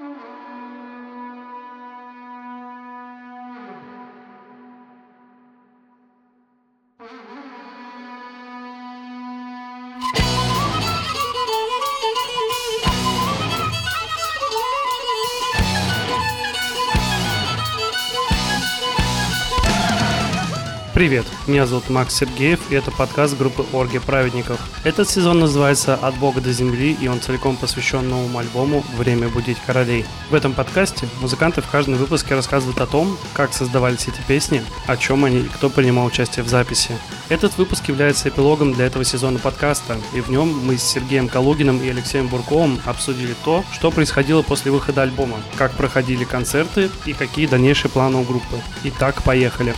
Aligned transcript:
Mm-hmm. 0.00 0.33
Привет, 20.94 21.26
меня 21.48 21.66
зовут 21.66 21.90
Макс 21.90 22.14
Сергеев, 22.14 22.70
и 22.70 22.76
это 22.76 22.92
подкаст 22.92 23.36
группы 23.36 23.66
Орги 23.72 23.98
Праведников. 23.98 24.60
Этот 24.84 25.10
сезон 25.10 25.40
называется 25.40 25.96
«От 25.96 26.14
Бога 26.18 26.40
до 26.40 26.52
земли», 26.52 26.96
и 27.00 27.08
он 27.08 27.20
целиком 27.20 27.56
посвящен 27.56 28.08
новому 28.08 28.38
альбому 28.38 28.84
«Время 28.96 29.28
будить 29.28 29.58
королей». 29.66 30.06
В 30.30 30.36
этом 30.36 30.52
подкасте 30.52 31.08
музыканты 31.20 31.62
в 31.62 31.66
каждом 31.68 31.96
выпуске 31.96 32.36
рассказывают 32.36 32.80
о 32.80 32.86
том, 32.86 33.18
как 33.32 33.52
создавались 33.52 34.06
эти 34.06 34.20
песни, 34.28 34.62
о 34.86 34.96
чем 34.96 35.24
они 35.24 35.40
и 35.40 35.48
кто 35.48 35.68
принимал 35.68 36.06
участие 36.06 36.44
в 36.44 36.48
записи. 36.48 36.96
Этот 37.28 37.58
выпуск 37.58 37.88
является 37.88 38.28
эпилогом 38.28 38.72
для 38.72 38.86
этого 38.86 39.04
сезона 39.04 39.40
подкаста, 39.40 39.96
и 40.12 40.20
в 40.20 40.30
нем 40.30 40.64
мы 40.64 40.78
с 40.78 40.84
Сергеем 40.84 41.28
Калугиным 41.28 41.82
и 41.82 41.88
Алексеем 41.88 42.28
Бурковым 42.28 42.80
обсудили 42.84 43.34
то, 43.44 43.64
что 43.72 43.90
происходило 43.90 44.42
после 44.42 44.70
выхода 44.70 45.02
альбома, 45.02 45.38
как 45.56 45.72
проходили 45.72 46.22
концерты 46.22 46.88
и 47.04 47.14
какие 47.14 47.48
дальнейшие 47.48 47.90
планы 47.90 48.18
у 48.18 48.22
группы. 48.22 48.60
Итак, 48.84 49.24
поехали! 49.24 49.74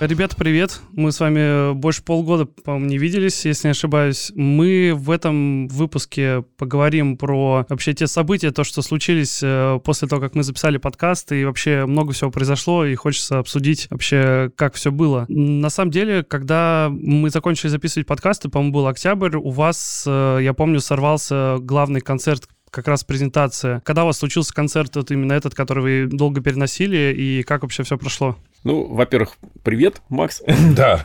Ребята, 0.00 0.36
привет. 0.36 0.80
Мы 0.92 1.10
с 1.10 1.18
вами 1.18 1.74
больше 1.74 2.04
полгода, 2.04 2.46
по-моему, 2.46 2.86
не 2.86 2.98
виделись, 2.98 3.44
если 3.44 3.66
не 3.66 3.72
ошибаюсь. 3.72 4.30
Мы 4.36 4.92
в 4.94 5.10
этом 5.10 5.66
выпуске 5.66 6.44
поговорим 6.56 7.16
про 7.16 7.66
вообще 7.68 7.94
те 7.94 8.06
события, 8.06 8.52
то, 8.52 8.62
что 8.62 8.80
случились 8.82 9.40
э, 9.42 9.80
после 9.82 10.06
того, 10.06 10.22
как 10.22 10.36
мы 10.36 10.44
записали 10.44 10.76
подкаст, 10.76 11.32
и 11.32 11.44
вообще 11.44 11.84
много 11.84 12.12
всего 12.12 12.30
произошло, 12.30 12.84
и 12.84 12.94
хочется 12.94 13.40
обсудить 13.40 13.88
вообще, 13.90 14.52
как 14.54 14.74
все 14.74 14.92
было. 14.92 15.26
На 15.28 15.68
самом 15.68 15.90
деле, 15.90 16.22
когда 16.22 16.88
мы 16.92 17.28
закончили 17.30 17.68
записывать 17.68 18.06
подкасты, 18.06 18.48
по-моему, 18.48 18.74
был 18.74 18.86
октябрь, 18.86 19.36
у 19.36 19.50
вас, 19.50 20.04
э, 20.06 20.38
я 20.42 20.54
помню, 20.54 20.78
сорвался 20.78 21.56
главный 21.60 22.02
концерт 22.02 22.48
как 22.70 22.86
раз 22.86 23.02
презентация. 23.02 23.80
Когда 23.80 24.04
у 24.04 24.06
вас 24.06 24.18
случился 24.18 24.54
концерт, 24.54 24.94
вот 24.94 25.10
именно 25.10 25.32
этот, 25.32 25.54
который 25.54 26.04
вы 26.04 26.16
долго 26.16 26.40
переносили, 26.40 27.14
и 27.16 27.42
как 27.42 27.62
вообще 27.62 27.82
все 27.82 27.98
прошло? 27.98 28.36
Ну, 28.64 28.86
во-первых, 28.92 29.36
привет, 29.62 30.02
Макс. 30.08 30.42
Да, 30.76 31.04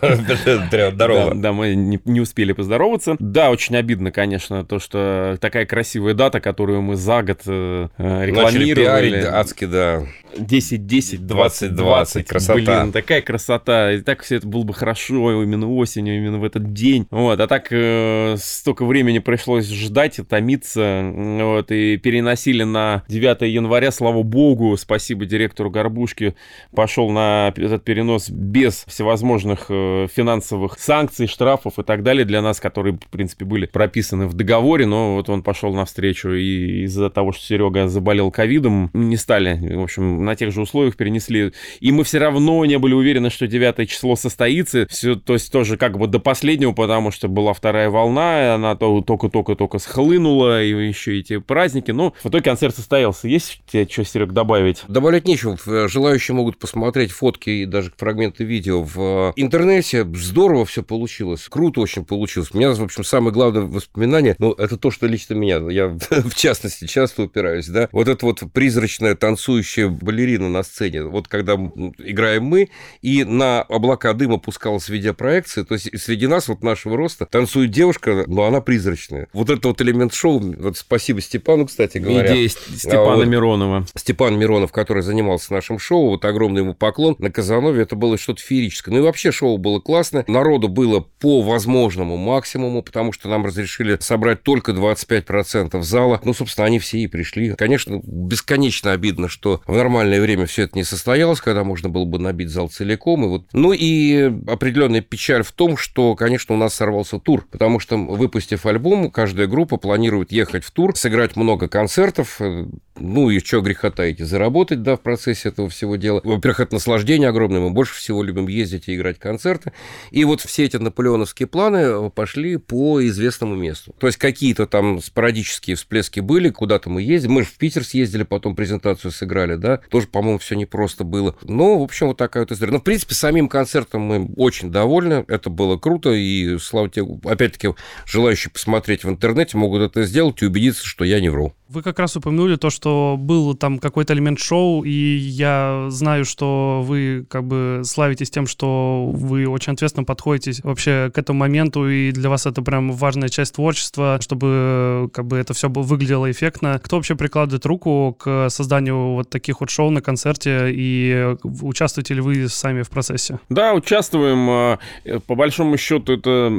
здорово. 0.92 1.36
Да, 1.36 1.54
мы 1.54 1.76
не 1.76 2.20
успели 2.20 2.54
поздороваться. 2.54 3.16
Да, 3.20 3.50
очень 3.50 3.76
обидно, 3.76 4.12
конечно, 4.12 4.66
то, 4.66 4.80
что 4.80 5.38
такая 5.40 5.66
красивая 5.66 6.14
дата, 6.14 6.40
которую 6.40 6.82
мы 6.82 6.96
за 6.96 7.24
год 7.24 7.42
э, 7.46 7.88
рекламировали. 7.98 9.24
адски, 9.24 9.66
да. 9.66 10.04
10, 10.38 10.88
10, 10.88 11.28
20, 11.28 11.76
20. 11.76 12.28
Красота. 12.28 12.56
Блин, 12.56 12.92
такая 12.92 13.22
красота. 13.22 13.94
И 13.94 14.02
так 14.02 14.24
все 14.24 14.38
это 14.38 14.48
было 14.48 14.64
бы 14.64 14.74
хорошо 14.74 15.44
именно 15.44 15.72
осенью, 15.72 16.18
именно 16.18 16.40
в 16.40 16.44
этот 16.44 16.74
день. 16.74 17.08
Вот, 17.12 17.40
а 17.40 17.48
так 17.48 17.68
э, 17.72 18.36
столько 18.38 18.86
времени 18.86 19.20
пришлось 19.20 19.70
ждать 19.70 20.20
и 20.20 20.24
томиться. 20.24 21.12
Вот, 21.14 21.72
и 21.72 21.98
переносили 21.98 22.64
на 22.64 23.04
9 23.08 23.42
января, 23.42 23.92
слава 23.92 24.24
богу, 24.24 24.76
спасибо 24.78 25.26
директору 25.26 25.70
Горбушки, 25.70 26.36
пошел 26.76 27.10
на 27.10 27.43
этот 27.50 27.84
перенос 27.84 28.30
без 28.30 28.86
всевозможных 28.88 29.66
э, 29.70 30.08
финансовых 30.14 30.80
санкций, 30.80 31.28
штрафов 31.28 31.80
и 31.80 31.84
так 31.84 32.04
далее 32.04 32.26
для 32.26 32.42
нас, 32.42 32.60
которые, 32.60 32.94
в 32.94 33.10
принципе, 33.10 33.46
были 33.46 33.66
прописаны 33.66 34.28
в 34.28 34.34
договоре, 34.34 34.86
но 34.86 35.16
вот 35.16 35.30
он 35.30 35.44
пошел 35.44 35.74
навстречу, 35.74 36.32
и 36.32 36.84
из-за 36.84 37.10
того, 37.10 37.32
что 37.32 37.46
Серега 37.46 37.88
заболел 37.88 38.32
ковидом, 38.32 38.90
не 38.94 39.18
стали, 39.18 39.76
в 39.76 39.82
общем, 39.82 40.24
на 40.24 40.36
тех 40.36 40.52
же 40.52 40.62
условиях 40.62 40.96
перенесли. 40.96 41.54
И 41.80 41.92
мы 41.92 42.04
все 42.04 42.20
равно 42.20 42.66
не 42.66 42.78
были 42.78 42.94
уверены, 42.94 43.30
что 43.30 43.48
9 43.48 43.90
число 43.90 44.16
состоится. 44.16 44.88
Все, 44.90 45.16
то 45.16 45.34
есть 45.34 45.52
тоже 45.52 45.78
как 45.78 45.98
бы 45.98 46.08
до 46.08 46.20
последнего, 46.20 46.72
потому 46.72 47.12
что 47.12 47.28
была 47.28 47.54
вторая 47.54 47.90
волна, 47.90 48.44
и 48.44 48.48
она 48.48 48.76
только-только-только 48.76 49.80
схлынула, 49.80 50.64
и 50.64 50.70
еще 50.88 51.20
эти 51.20 51.38
праздники. 51.38 51.92
Но 51.92 52.14
в 52.24 52.30
итоге 52.30 52.44
концерт 52.44 52.76
состоялся. 52.76 53.28
Есть 53.28 53.62
тебе 53.68 53.88
что, 53.90 54.04
Серег, 54.04 54.32
добавить? 54.32 54.84
Добавлять 54.88 55.28
нечего. 55.28 55.58
Желающие 55.88 56.36
могут 56.36 56.58
посмотреть 56.58 57.12
фотки 57.34 57.50
и 57.50 57.66
даже 57.66 57.92
фрагменты 57.98 58.44
видео 58.44 58.84
в 58.84 59.34
интернете. 59.36 60.06
Здорово 60.14 60.66
все 60.66 60.84
получилось. 60.84 61.48
Круто 61.50 61.82
очень 61.82 62.06
получилось. 62.06 62.50
У 62.54 62.58
меня, 62.58 62.72
в 62.72 62.84
общем, 62.84 63.04
самое 63.04 63.34
главное 63.34 63.64
воспоминание, 63.64 64.36
ну, 64.40 64.52
это 64.54 64.78
то, 64.78 64.92
что 64.92 65.08
лично 65.08 65.34
меня, 65.34 65.58
я 65.70 65.88
в 66.10 66.36
частности 66.36 66.86
часто 66.86 67.24
упираюсь, 67.24 67.68
да, 67.68 67.90
вот 67.92 68.08
это 68.08 68.26
вот 68.26 68.44
призрачное 68.54 69.16
танцующее 69.16 69.90
балерина 69.90 70.50
на 70.50 70.64
сцене. 70.64 71.04
Вот 71.04 71.28
когда 71.28 71.54
играем 71.54 72.44
мы, 72.44 72.70
и 73.02 73.24
на 73.24 73.62
облака 73.64 74.14
дыма 74.14 74.38
пускалась 74.38 74.90
видеопроекция, 74.90 75.64
то 75.64 75.76
есть 75.76 75.90
среди 76.00 76.28
нас, 76.28 76.48
вот 76.48 76.64
нашего 76.64 76.98
роста, 76.98 77.26
танцует 77.26 77.72
девушка, 77.72 78.26
но 78.28 78.44
она 78.44 78.62
призрачная. 78.62 79.28
Вот 79.34 79.50
это 79.50 79.70
вот 79.70 79.82
элемент 79.82 80.14
шоу, 80.14 80.40
вот 80.40 80.78
спасибо 80.78 81.22
Степану, 81.22 81.66
кстати 81.66 81.98
говоря. 81.98 82.34
Идея 82.34 82.50
Степана 82.50 83.14
а, 83.14 83.16
вот, 83.18 83.28
Миронова. 83.28 83.86
Степан 83.96 84.38
Миронов, 84.38 84.72
который 84.72 85.04
занимался 85.04 85.54
нашим 85.54 85.80
шоу, 85.80 86.10
вот 86.10 86.26
огромный 86.26 86.62
ему 86.62 86.74
поклон. 86.74 87.16
На 87.24 87.32
Казанове 87.32 87.84
это 87.84 87.96
было 87.96 88.18
что-то 88.18 88.42
феерическое. 88.42 88.94
Ну 88.94 89.00
и 89.00 89.04
вообще 89.04 89.32
шоу 89.32 89.58
было 89.58 89.80
классно. 89.80 90.26
Народу 90.28 90.68
было 90.68 91.00
по 91.00 91.42
возможному 91.42 92.18
максимуму, 92.18 92.84
потому 92.84 93.14
что 93.14 93.30
нам 93.30 93.46
разрешили 93.46 93.98
собрать 94.02 94.44
только 94.44 94.74
25% 94.74 95.82
зала. 95.84 96.20
Ну, 96.26 96.34
собственно, 96.34 96.68
они 96.68 96.80
все 96.80 96.98
и 96.98 97.08
пришли. 97.08 97.56
Конечно, 97.56 98.02
бесконечно 98.04 98.92
обидно, 98.92 99.30
что 99.30 99.62
в 99.66 99.74
нормальное 99.74 100.20
время 100.20 100.48
все 100.48 100.64
это 100.64 100.78
не 100.78 100.84
состоялось, 100.84 101.40
когда 101.40 101.64
можно 101.64 101.88
было 101.88 102.04
бы 102.04 102.20
набить 102.20 102.50
зал 102.50 102.68
целиком. 102.68 103.24
И 103.24 103.28
вот... 103.30 103.46
Ну 103.54 103.72
и 103.72 104.24
определенная 104.48 105.00
печаль 105.00 105.44
в 105.44 105.54
том, 105.54 105.78
что, 105.78 106.16
конечно, 106.16 106.56
у 106.56 106.58
нас 106.58 106.74
сорвался 106.74 107.20
тур, 107.20 107.48
потому 107.50 107.80
что, 107.80 107.96
выпустив 107.96 108.66
альбом, 108.66 109.10
каждая 109.10 109.48
группа 109.48 109.78
планирует 109.78 110.34
ехать 110.34 110.66
в 110.66 110.72
тур, 110.72 110.94
сыграть 110.98 111.38
много 111.38 111.70
концертов, 111.70 112.42
э, 112.42 112.66
ну 112.98 113.30
и 113.30 113.40
что 113.40 113.62
греха 113.62 113.92
таить, 113.92 114.20
заработать, 114.20 114.84
да, 114.84 114.98
в 114.98 115.02
процессе 115.02 115.50
этого 115.50 115.70
всего 115.70 115.96
дела. 115.96 116.20
Во-первых, 116.24 116.60
это 116.60 116.74
наслаждение 116.74 117.13
огромное, 117.22 117.60
мы 117.60 117.70
больше 117.70 117.96
всего 117.96 118.24
любим 118.24 118.48
ездить 118.48 118.88
и 118.88 118.96
играть 118.96 119.20
концерты. 119.20 119.72
И 120.12 120.24
вот 120.26 120.42
все 120.42 120.66
эти 120.66 120.78
наполеоновские 120.78 121.48
планы 121.48 122.10
пошли 122.10 122.58
по 122.58 123.06
известному 123.06 123.56
месту. 123.56 123.96
То 124.00 124.08
есть 124.08 124.18
какие-то 124.18 124.66
там 124.66 125.02
спорадические 125.02 125.76
всплески 125.76 126.20
были, 126.20 126.50
куда-то 126.50 126.90
мы 126.90 127.02
ездили. 127.02 127.32
Мы 127.32 127.42
же 127.44 127.50
в 127.50 127.58
Питер 127.58 127.84
съездили, 127.84 128.24
потом 128.24 128.56
презентацию 128.56 129.12
сыграли, 129.12 129.56
да. 129.56 129.78
Тоже, 129.90 130.08
по-моему, 130.08 130.40
все 130.40 130.56
непросто 130.56 131.04
было. 131.04 131.36
Но, 131.44 131.80
в 131.80 131.84
общем, 131.84 132.08
вот 132.08 132.18
такая 132.18 132.44
вот 132.44 132.52
история. 132.52 132.72
Но, 132.72 132.80
в 132.80 132.84
принципе, 132.84 133.16
самим 133.16 133.48
концертом 133.48 134.02
мы 134.02 134.30
очень 134.36 134.72
довольны. 134.72 135.26
Это 135.28 135.50
было 135.50 135.78
круто. 135.78 136.12
И, 136.12 136.58
слава 136.58 136.90
тебе, 136.90 137.06
опять-таки, 137.24 137.70
желающие 138.06 138.52
посмотреть 138.52 139.04
в 139.04 139.10
интернете 139.10 139.58
могут 139.58 139.82
это 139.82 140.04
сделать 140.04 140.42
и 140.42 140.46
убедиться, 140.46 140.86
что 140.86 141.04
я 141.04 141.20
не 141.20 141.30
вру. 141.30 141.54
Вы 141.74 141.82
как 141.82 141.98
раз 141.98 142.16
упомянули 142.16 142.56
то, 142.56 142.70
что 142.70 143.16
был 143.18 143.56
там 143.56 143.80
какой-то 143.80 144.14
элемент 144.14 144.38
шоу, 144.38 144.84
и 144.84 144.92
я 144.92 145.88
знаю, 145.90 146.24
что 146.24 146.84
вы 146.86 147.26
как 147.28 147.46
бы 147.46 147.82
славитесь 147.84 148.30
тем, 148.30 148.46
что 148.46 149.10
вы 149.12 149.48
очень 149.48 149.74
ответственно 149.74 150.06
подходите 150.06 150.62
вообще 150.62 151.10
к 151.12 151.18
этому 151.18 151.40
моменту, 151.40 151.90
и 151.90 152.12
для 152.12 152.30
вас 152.30 152.46
это 152.46 152.62
прям 152.62 152.92
важная 152.92 153.30
часть 153.30 153.56
творчества, 153.56 154.20
чтобы 154.22 155.10
как 155.14 155.26
бы 155.26 155.38
это 155.38 155.56
все 155.56 155.68
выглядело 155.68 156.30
эффектно. 156.30 156.80
Кто 156.84 156.98
вообще 156.98 157.16
прикладывает 157.16 157.66
руку 157.66 158.16
к 158.20 158.52
созданию 158.52 159.16
вот 159.16 159.32
таких 159.32 159.60
вот 159.60 159.72
шоу 159.72 159.90
на 159.90 160.02
концерте, 160.02 160.68
и 160.70 161.36
участвуете 161.44 162.14
ли 162.14 162.22
вы 162.22 162.50
сами 162.50 162.84
в 162.84 162.92
процессе? 162.92 163.40
Да, 163.50 163.74
участвуем. 163.74 164.48
А, 164.48 164.80
по 165.26 165.34
большому 165.34 165.78
счету 165.78 166.14
это 166.14 166.54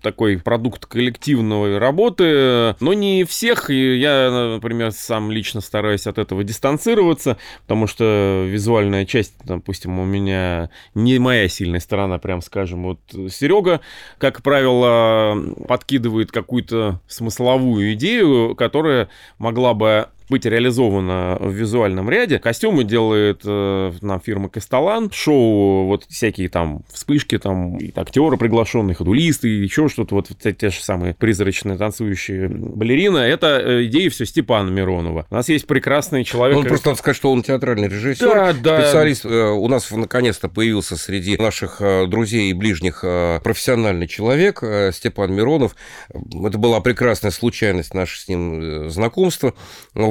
такой 0.00 0.38
продукт 0.38 0.86
коллективной 0.86 1.78
работы, 1.78 2.76
но 2.78 2.92
не 2.92 3.24
всех, 3.24 3.70
и 3.70 3.95
я, 3.96 4.30
например, 4.54 4.92
сам 4.92 5.30
лично 5.30 5.60
стараюсь 5.60 6.06
от 6.06 6.18
этого 6.18 6.44
дистанцироваться, 6.44 7.36
потому 7.62 7.86
что 7.86 8.44
визуальная 8.46 9.04
часть, 9.04 9.34
допустим, 9.44 9.98
у 9.98 10.04
меня 10.04 10.70
не 10.94 11.18
моя 11.18 11.48
сильная 11.48 11.80
сторона, 11.80 12.18
прям 12.18 12.40
скажем. 12.42 12.84
Вот 12.84 13.00
Серега, 13.30 13.80
как 14.18 14.42
правило, 14.42 15.36
подкидывает 15.66 16.30
какую-то 16.30 17.00
смысловую 17.06 17.94
идею, 17.94 18.54
которая 18.54 19.08
могла 19.38 19.74
бы 19.74 20.08
быть 20.28 20.44
реализовано 20.44 21.36
в 21.40 21.52
визуальном 21.52 22.10
ряде. 22.10 22.38
Костюмы 22.38 22.84
делает 22.84 23.42
э, 23.44 23.92
нам 24.00 24.20
фирма 24.20 24.48
Касталан. 24.48 25.10
Шоу, 25.12 25.86
вот 25.86 26.04
всякие 26.08 26.48
там 26.48 26.82
вспышки, 26.92 27.38
там 27.38 27.76
и 27.78 27.92
актеры 27.94 28.36
приглашенные, 28.36 28.94
ходулисты, 28.94 29.48
и 29.48 29.62
еще 29.62 29.88
что-то, 29.88 30.14
вот 30.16 30.28
те, 30.42 30.52
те 30.52 30.70
же 30.70 30.82
самые 30.82 31.14
призрачные 31.14 31.76
танцующие 31.78 32.48
балерины. 32.48 33.18
Это 33.18 33.60
э, 33.60 33.86
идея 33.86 34.10
все 34.10 34.26
Степана 34.26 34.70
Миронова. 34.70 35.26
У 35.30 35.34
нас 35.34 35.48
есть 35.48 35.66
прекрасный 35.66 36.24
человек. 36.24 36.58
Он 36.58 36.64
просто 36.64 36.88
надо 36.88 36.98
сказать, 36.98 37.16
что 37.16 37.30
он 37.32 37.42
театральный 37.42 37.88
режиссер, 37.88 38.26
Да, 38.28 38.52
да. 38.52 38.82
специалист. 38.82 39.24
Э, 39.24 39.50
У 39.50 39.68
нас 39.68 39.90
наконец-то 39.90 40.48
появился 40.48 40.96
среди 40.96 41.36
наших 41.36 41.80
э, 41.80 42.06
друзей 42.06 42.50
и 42.50 42.52
ближних 42.52 43.00
э, 43.02 43.40
профессиональный 43.42 44.06
человек 44.08 44.62
э, 44.62 44.90
Степан 44.92 45.32
Миронов. 45.34 45.76
Это 46.12 46.58
была 46.58 46.80
прекрасная 46.80 47.30
случайность 47.30 47.94
наше 47.94 48.20
с 48.20 48.28
ним 48.28 48.86
э, 48.86 48.88
знакомство. 48.90 49.54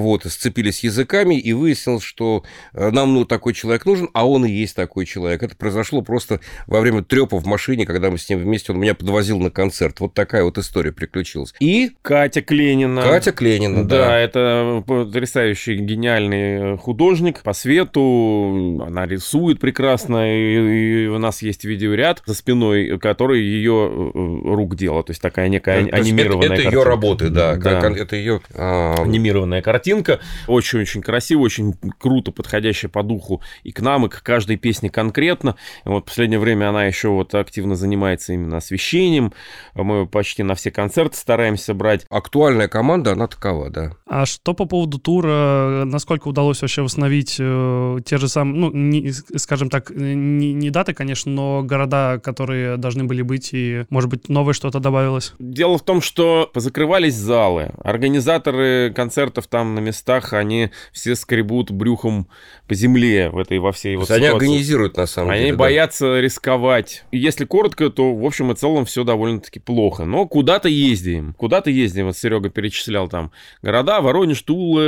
Вот, 0.05 0.23
сцепились 0.25 0.83
языками, 0.83 1.33
и 1.33 1.51
выяснилось, 1.53 2.03
что 2.03 2.43
э, 2.73 2.91
нам 2.91 3.15
ну, 3.15 3.25
такой 3.25 3.55
человек 3.55 3.87
нужен, 3.87 4.07
а 4.13 4.27
он 4.29 4.45
и 4.45 4.51
есть 4.51 4.75
такой 4.75 5.07
человек. 5.07 5.41
Это 5.41 5.55
произошло 5.55 6.03
просто 6.03 6.41
во 6.67 6.79
время 6.79 7.01
трепа 7.01 7.39
в 7.39 7.47
машине, 7.47 7.87
когда 7.87 8.11
мы 8.11 8.19
с 8.19 8.29
ним 8.29 8.37
вместе, 8.37 8.71
он 8.71 8.79
меня 8.79 8.93
подвозил 8.93 9.39
на 9.39 9.49
концерт. 9.49 9.99
Вот 9.99 10.13
такая 10.13 10.43
вот 10.43 10.59
история 10.59 10.91
приключилась. 10.91 11.55
И 11.59 11.93
Катя 12.03 12.43
Кленина. 12.43 13.01
Катя 13.01 13.31
Кленина, 13.31 13.83
Да, 13.83 14.05
да. 14.09 14.19
это 14.19 14.83
потрясающий, 14.85 15.77
гениальный 15.77 16.77
художник 16.77 17.41
по 17.41 17.53
свету. 17.53 18.79
Она 18.85 19.07
рисует 19.07 19.59
прекрасно, 19.59 20.31
и, 20.37 21.05
и 21.05 21.07
у 21.07 21.17
нас 21.17 21.41
есть 21.41 21.65
видеоряд 21.65 22.21
за 22.27 22.35
спиной, 22.35 22.99
который 22.99 23.41
ее 23.41 24.11
рук 24.13 24.75
дело. 24.75 25.03
То 25.03 25.11
есть 25.11 25.21
такая 25.23 25.49
некая 25.49 25.87
анимированная 25.91 26.45
Это, 26.45 26.53
это 26.53 26.61
ее 26.61 26.69
картинка. 26.69 26.89
работы, 26.89 27.29
да. 27.29 27.55
Да. 27.55 27.89
Это 27.89 28.15
ее... 28.15 28.41
а, 28.53 29.01
анимированная 29.01 29.63
картинка. 30.03 30.19
Очень-очень 30.47 31.01
красиво, 31.01 31.41
очень 31.41 31.73
круто 31.99 32.31
подходящая 32.31 32.89
по 32.89 33.03
духу 33.03 33.41
и 33.63 33.71
к 33.71 33.81
нам, 33.81 34.05
и 34.05 34.09
к 34.09 34.21
каждой 34.23 34.57
песне 34.57 34.89
конкретно. 34.89 35.55
Вот 35.83 36.03
в 36.03 36.05
последнее 36.05 36.39
время 36.39 36.69
она 36.69 36.85
еще 36.85 37.09
вот 37.09 37.33
активно 37.35 37.75
занимается 37.75 38.33
именно 38.33 38.57
освещением. 38.57 39.33
Мы 39.73 40.05
почти 40.07 40.43
на 40.43 40.55
все 40.55 40.71
концерты 40.71 41.17
стараемся 41.17 41.73
брать. 41.73 42.05
актуальная 42.09 42.67
команда, 42.67 43.13
она 43.13 43.27
такова, 43.27 43.69
да. 43.69 43.91
А 44.07 44.25
что 44.25 44.53
по 44.53 44.65
поводу 44.65 44.99
тура? 44.99 45.83
Насколько 45.85 46.27
удалось 46.27 46.61
вообще 46.61 46.81
восстановить 46.81 47.37
э, 47.39 47.97
те 48.05 48.17
же 48.17 48.27
самые, 48.27 48.55
ну, 48.55 48.71
не- 48.71 49.11
скажем 49.37 49.69
так, 49.69 49.89
не, 49.91 50.53
не 50.53 50.69
даты, 50.69 50.93
конечно, 50.93 51.31
но 51.31 51.63
города, 51.63 52.19
которые 52.19 52.77
должны 52.77 53.03
были 53.03 53.21
быть, 53.21 53.49
и, 53.53 53.85
может 53.89 54.09
быть, 54.09 54.29
новое 54.29 54.53
что-то 54.53 54.79
добавилось? 54.79 55.33
Дело 55.39 55.77
в 55.77 55.83
том, 55.83 56.01
что 56.01 56.49
позакрывались 56.53 57.15
залы. 57.15 57.71
Организаторы 57.83 58.93
концертов 58.95 59.47
там 59.47 59.75
на 59.75 59.79
местах, 59.85 60.33
они 60.33 60.69
все 60.91 61.15
скребут 61.15 61.71
брюхом 61.71 62.27
по 62.67 62.73
земле 62.75 63.29
в 63.29 63.37
этой 63.37 63.59
во 63.59 63.71
всей 63.71 63.95
вот 63.95 64.01
есть 64.09 64.11
они 64.11 64.25
ситуации. 64.25 64.45
организируют, 64.47 64.97
на 64.97 65.05
самом 65.05 65.29
Они 65.31 65.39
деле. 65.41 65.51
да. 65.53 65.57
боятся 65.57 66.19
рисковать. 66.19 67.05
И 67.11 67.17
если 67.17 67.45
коротко, 67.45 67.89
то, 67.89 68.15
в 68.15 68.25
общем 68.25 68.51
и 68.51 68.55
целом, 68.55 68.85
все 68.85 69.03
довольно-таки 69.03 69.59
плохо. 69.59 70.05
Но 70.05 70.27
куда-то 70.27 70.67
ездим. 70.67 71.33
Куда-то 71.33 71.69
ездим. 71.69 72.07
Вот 72.07 72.17
Серега 72.17 72.49
перечислял 72.49 73.07
там 73.07 73.31
города. 73.61 74.01
Воронеж, 74.01 74.41
Тула, 74.41 74.81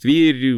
Тверь, 0.00 0.54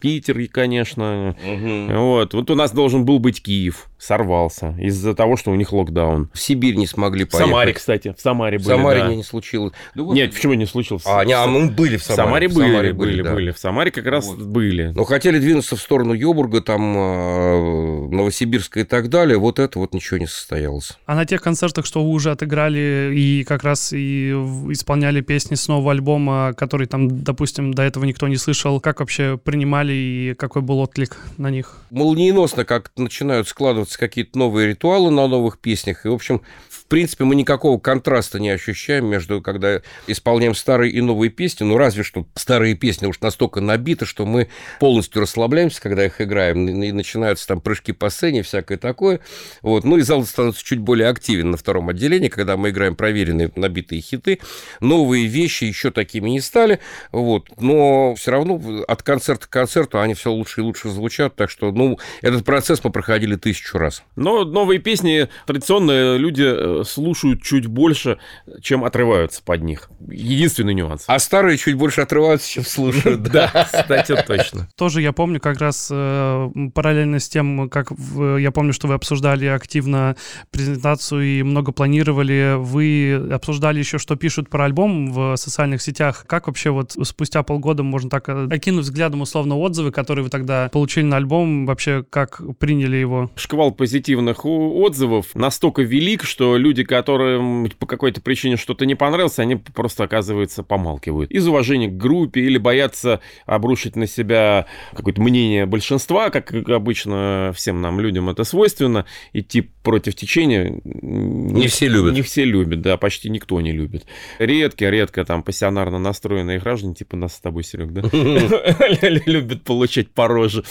Питер, 0.00 0.46
конечно. 0.48 1.36
Мгм. 1.44 1.96
Вот. 1.98 2.34
Вот 2.34 2.50
у 2.50 2.54
нас 2.54 2.72
должен 2.72 3.04
был 3.04 3.18
быть 3.18 3.42
Киев. 3.42 3.86
Сорвался. 3.98 4.74
Из-за 4.78 5.14
того, 5.14 5.36
что 5.36 5.50
у 5.50 5.54
них 5.54 5.72
локдаун. 5.72 6.28
В 6.34 6.38
Сибирь 6.40 6.74
не 6.76 6.86
смогли 6.86 7.24
В 7.24 7.30
поехать. 7.30 7.48
Самаре, 7.50 7.72
кстати. 7.72 8.14
В 8.16 8.20
Самаре 8.20 8.58
В 8.58 8.64
были, 8.64 8.76
Самаре 8.76 9.00
да. 9.00 9.14
не, 9.14 9.22
случилось. 9.22 9.72
Да 9.94 10.02
вот- 10.02 10.14
Нет, 10.14 10.34
почему 10.34 10.52
не 10.54 10.66
случилось? 10.66 11.02
А, 11.06 11.24
не, 11.24 11.32
а 11.32 11.46
в 11.46 11.50
мы 11.50 11.70
были 11.70 11.96
в 11.96 12.02
в 12.02 12.04
Самаре. 12.04 12.24
Самаре, 12.26 12.48
В 12.48 12.54
были, 12.54 12.66
Самаре 12.74 12.92
были, 12.92 13.22
да. 13.22 13.32
были. 13.32 13.50
В 13.50 13.58
Самаре 13.58 13.90
как 13.90 14.06
раз 14.06 14.26
Вот. 14.26 14.40
были. 14.42 14.92
Но 14.94 15.04
хотели 15.04 15.38
двинуться 15.38 15.76
в 15.76 15.80
сторону 15.80 16.12
Йобурга, 16.12 16.60
там, 16.60 16.96
э, 16.96 18.08
Новосибирска 18.10 18.80
и 18.80 18.84
так 18.84 19.08
далее. 19.08 19.38
Вот 19.38 19.58
это 19.58 19.78
вот 19.78 19.94
ничего 19.94 20.18
не 20.18 20.26
состоялось. 20.26 20.92
А 21.06 21.14
на 21.14 21.24
тех 21.24 21.42
концертах, 21.42 21.86
что 21.86 22.04
вы 22.04 22.10
уже 22.10 22.30
отыграли 22.30 23.12
и 23.14 23.44
как 23.44 23.64
раз 23.64 23.92
и 23.92 24.30
исполняли 24.70 25.20
песни 25.20 25.54
с 25.54 25.68
нового 25.68 25.92
альбома, 25.92 26.54
который 26.56 26.86
там, 26.86 27.22
допустим, 27.22 27.72
до 27.74 27.82
этого 27.82 28.04
никто 28.04 28.28
не 28.28 28.36
слышал, 28.36 28.80
как 28.80 29.00
вообще 29.00 29.38
принимали 29.42 29.92
и 29.92 30.34
какой 30.34 30.62
был 30.62 30.80
отклик 30.80 31.16
на 31.38 31.50
них? 31.50 31.78
Молниеносно 31.90 32.64
как 32.64 32.90
начинают 32.96 33.48
складываться 33.48 33.98
какие-то 33.98 34.38
новые 34.38 34.68
ритуалы 34.68 35.10
на 35.10 35.26
новых 35.26 35.58
песнях. 35.58 36.04
И, 36.04 36.08
в 36.08 36.14
общем, 36.14 36.42
в 36.68 36.83
принципе, 36.94 37.24
мы 37.24 37.34
никакого 37.34 37.80
контраста 37.80 38.38
не 38.38 38.50
ощущаем 38.50 39.06
между, 39.06 39.42
когда 39.42 39.82
исполняем 40.06 40.54
старые 40.54 40.92
и 40.92 41.00
новые 41.00 41.28
песни. 41.28 41.64
Ну, 41.64 41.76
разве 41.76 42.04
что 42.04 42.24
старые 42.36 42.76
песни 42.76 43.06
уж 43.06 43.20
настолько 43.20 43.60
набиты, 43.60 44.06
что 44.06 44.24
мы 44.24 44.46
полностью 44.78 45.22
расслабляемся, 45.22 45.82
когда 45.82 46.06
их 46.06 46.20
играем. 46.20 46.68
И 46.68 46.92
начинаются 46.92 47.48
там 47.48 47.60
прыжки 47.60 47.90
по 47.90 48.10
сцене, 48.10 48.44
всякое 48.44 48.78
такое. 48.78 49.18
Вот. 49.60 49.82
Ну, 49.82 49.96
и 49.96 50.02
зал 50.02 50.24
становится 50.24 50.64
чуть 50.64 50.78
более 50.78 51.08
активен 51.08 51.50
на 51.50 51.56
втором 51.56 51.88
отделении, 51.88 52.28
когда 52.28 52.56
мы 52.56 52.70
играем 52.70 52.94
проверенные 52.94 53.50
набитые 53.56 54.00
хиты. 54.00 54.38
Новые 54.78 55.26
вещи 55.26 55.64
еще 55.64 55.90
такими 55.90 56.30
не 56.30 56.40
стали. 56.40 56.78
Вот. 57.10 57.48
Но 57.58 58.14
все 58.14 58.30
равно 58.30 58.62
от 58.86 59.02
концерта 59.02 59.48
к 59.48 59.50
концерту 59.50 59.98
они 59.98 60.14
все 60.14 60.30
лучше 60.30 60.60
и 60.60 60.62
лучше 60.62 60.90
звучат. 60.90 61.34
Так 61.34 61.50
что, 61.50 61.72
ну, 61.72 61.98
этот 62.22 62.44
процесс 62.44 62.84
мы 62.84 62.92
проходили 62.92 63.34
тысячу 63.34 63.78
раз. 63.78 64.04
Но 64.14 64.44
новые 64.44 64.78
песни 64.78 65.28
традиционно 65.44 66.16
люди 66.18 66.44
э, 66.46 66.83
слушают 66.84 67.42
чуть 67.42 67.66
больше, 67.66 68.18
чем 68.62 68.84
отрываются 68.84 69.42
под 69.42 69.62
них. 69.62 69.90
Единственный 70.08 70.74
нюанс. 70.74 71.04
А 71.06 71.18
старые 71.18 71.58
чуть 71.58 71.74
больше 71.74 72.00
отрываются, 72.00 72.48
чем 72.48 72.64
слушают. 72.64 73.22
Да, 73.34 73.48
кстати, 73.64 74.14
точно. 74.26 74.68
Тоже 74.76 75.00
я 75.02 75.12
помню 75.12 75.40
как 75.40 75.58
раз 75.58 75.88
э, 75.90 76.50
параллельно 76.72 77.18
с 77.18 77.28
тем, 77.28 77.68
как 77.68 77.90
я 78.38 78.52
помню, 78.52 78.72
что 78.72 78.86
вы 78.86 78.94
обсуждали 78.94 79.46
активно 79.46 80.14
презентацию 80.50 81.24
и 81.24 81.42
много 81.42 81.72
планировали, 81.72 82.54
вы 82.58 83.14
обсуждали 83.32 83.80
еще, 83.80 83.98
что 83.98 84.14
пишут 84.14 84.50
про 84.50 84.66
альбом 84.66 85.12
в 85.12 85.36
социальных 85.36 85.82
сетях. 85.82 86.24
Как 86.28 86.46
вообще 86.46 86.70
вот 86.70 86.96
спустя 87.02 87.42
полгода 87.42 87.82
можно 87.82 88.10
так 88.10 88.28
э, 88.28 88.46
окинуть 88.50 88.84
взглядом 88.84 89.22
условно 89.22 89.56
отзывы, 89.56 89.90
которые 89.90 90.24
вы 90.24 90.30
тогда 90.30 90.68
получили 90.72 91.04
на 91.04 91.16
альбом, 91.16 91.66
вообще 91.66 92.04
как 92.08 92.40
приняли 92.58 92.96
его? 92.96 93.30
Шквал 93.36 93.72
позитивных 93.72 94.44
отзывов 94.44 95.34
настолько 95.34 95.82
велик, 95.82 96.24
что 96.24 96.56
люди, 96.64 96.82
которым 96.82 97.68
по 97.78 97.86
какой-то 97.86 98.20
причине 98.20 98.56
что-то 98.56 98.86
не 98.86 98.94
понравилось, 98.94 99.38
они 99.38 99.56
просто, 99.56 100.04
оказывается, 100.04 100.62
помалкивают. 100.62 101.30
Из 101.30 101.46
уважения 101.46 101.88
к 101.88 101.96
группе 101.96 102.40
или 102.40 102.58
боятся 102.58 103.20
обрушить 103.46 103.96
на 103.96 104.06
себя 104.06 104.66
какое-то 104.94 105.20
мнение 105.20 105.66
большинства, 105.66 106.30
как 106.30 106.52
обычно 106.52 107.52
всем 107.54 107.82
нам, 107.82 108.00
людям, 108.00 108.30
это 108.30 108.44
свойственно, 108.44 109.04
идти 109.32 109.60
против 109.60 110.14
течения. 110.14 110.80
Не 110.84 111.68
все 111.68 111.88
любят. 111.88 112.14
Не 112.14 112.22
все 112.22 112.44
любят, 112.44 112.80
да, 112.80 112.96
почти 112.96 113.28
никто 113.28 113.60
не 113.60 113.72
любит. 113.72 114.06
Редко, 114.38 114.88
редко 114.88 115.24
там 115.24 115.42
пассионарно 115.42 115.98
настроенные 115.98 116.58
граждане, 116.58 116.94
типа 116.94 117.16
нас 117.16 117.34
с 117.34 117.40
тобой, 117.40 117.62
Серег, 117.64 117.92
да? 117.92 118.02
Любят 119.26 119.62
получать 119.64 120.10
по 120.10 120.26
роже. 120.26 120.64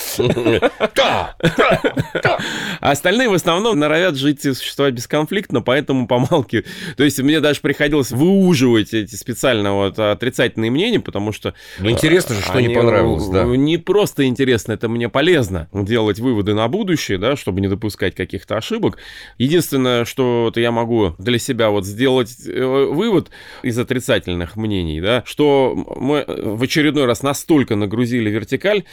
А 2.81 2.91
остальные 2.91 3.29
в 3.29 3.33
основном 3.33 3.77
норовят 3.77 4.15
жить 4.15 4.43
и 4.45 4.53
существовать 4.53 4.95
бесконфликтно, 4.95 5.61
поэтому 5.61 5.82
помалкивают. 5.83 6.67
То 6.97 7.03
есть 7.03 7.19
мне 7.19 7.39
даже 7.39 7.61
приходилось 7.61 8.11
выуживать 8.11 8.93
эти 8.93 9.15
специально 9.15 9.73
вот 9.73 9.99
отрицательные 9.99 10.71
мнения, 10.71 10.99
потому 10.99 11.31
что... 11.31 11.53
Ну, 11.79 11.89
интересно 11.89 12.35
же, 12.35 12.41
что 12.41 12.59
не 12.59 12.73
понравилось, 12.73 13.27
да. 13.27 13.43
э, 13.43 13.55
Не 13.55 13.77
просто 13.77 14.25
интересно, 14.25 14.73
это 14.73 14.89
мне 14.89 15.09
полезно 15.09 15.69
делать 15.73 16.19
выводы 16.19 16.53
на 16.53 16.67
будущее, 16.67 17.17
да, 17.17 17.35
чтобы 17.35 17.61
не 17.61 17.67
допускать 17.67 18.15
каких-то 18.15 18.57
ошибок. 18.57 18.97
Единственное, 19.37 20.05
что 20.05 20.51
я 20.55 20.71
могу 20.71 21.15
для 21.17 21.39
себя 21.39 21.69
вот 21.69 21.85
сделать 21.85 22.35
э, 22.45 22.63
вывод 22.63 23.29
из 23.61 23.77
отрицательных 23.77 24.55
мнений, 24.55 25.01
да, 25.01 25.23
что 25.25 25.73
мы 25.75 26.25
в 26.27 26.63
очередной 26.63 27.05
раз 27.05 27.23
настолько 27.23 27.75
нагрузили 27.75 28.29
вертикаль, 28.29 28.83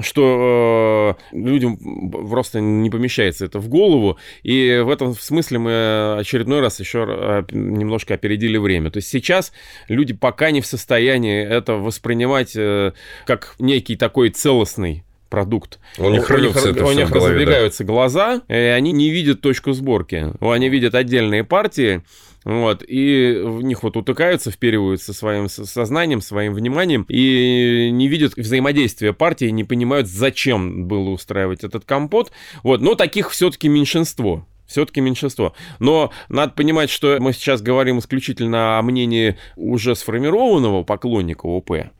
что 0.00 1.16
э, 1.32 1.36
людям 1.36 2.10
просто 2.10 2.60
не 2.60 2.90
помещается 2.90 3.44
это 3.44 3.58
в 3.58 3.68
голову, 3.68 4.18
и 4.42 4.82
в 4.84 4.90
этом 4.90 5.14
смысле 5.14 5.58
мы 5.58 6.16
очередной 6.18 6.35
раз 6.60 6.80
еще 6.80 7.06
э, 7.08 7.44
немножко 7.50 8.14
опередили 8.14 8.56
время. 8.56 8.90
То 8.90 8.98
есть 8.98 9.08
сейчас 9.08 9.52
люди 9.88 10.14
пока 10.14 10.50
не 10.50 10.60
в 10.60 10.66
состоянии 10.66 11.44
это 11.44 11.74
воспринимать 11.74 12.52
э, 12.56 12.92
как 13.24 13.54
некий 13.58 13.96
такой 13.96 14.30
целостный 14.30 15.04
продукт. 15.28 15.78
У 15.98 16.08
них 16.08 16.28
рвется 16.30 16.70
это 16.70 16.84
у 16.84 16.92
них 16.92 17.10
голове, 17.10 17.34
да. 17.34 17.40
разбегаются 17.40 17.84
глаза, 17.84 18.42
и 18.48 18.54
они 18.54 18.92
не 18.92 19.10
видят 19.10 19.40
точку 19.40 19.72
сборки. 19.72 20.32
Они 20.40 20.68
видят 20.68 20.94
отдельные 20.94 21.44
партии, 21.44 22.02
вот, 22.44 22.84
и 22.86 23.42
в 23.44 23.62
них 23.62 23.82
вот 23.82 23.96
утыкаются, 23.96 24.52
впериваются 24.52 25.12
своим 25.12 25.48
со- 25.48 25.66
сознанием, 25.66 26.20
своим 26.20 26.54
вниманием, 26.54 27.04
и 27.08 27.90
не 27.92 28.06
видят 28.06 28.36
взаимодействия 28.36 29.12
партии, 29.12 29.46
не 29.46 29.64
понимают, 29.64 30.06
зачем 30.06 30.86
было 30.86 31.10
устраивать 31.10 31.64
этот 31.64 31.84
компот. 31.84 32.30
Вот, 32.62 32.80
но 32.80 32.94
таких 32.94 33.30
все-таки 33.30 33.68
меньшинство. 33.68 34.46
Все-таки 34.66 35.00
меньшинство. 35.00 35.54
Но 35.78 36.10
надо 36.28 36.52
понимать, 36.52 36.90
что 36.90 37.16
мы 37.20 37.32
сейчас 37.32 37.62
говорим 37.62 37.98
исключительно 37.98 38.78
о 38.78 38.82
мнении 38.82 39.36
уже 39.56 39.94
сформированного 39.94 40.82
поклонника 40.82 41.46
ОП. 41.46 41.90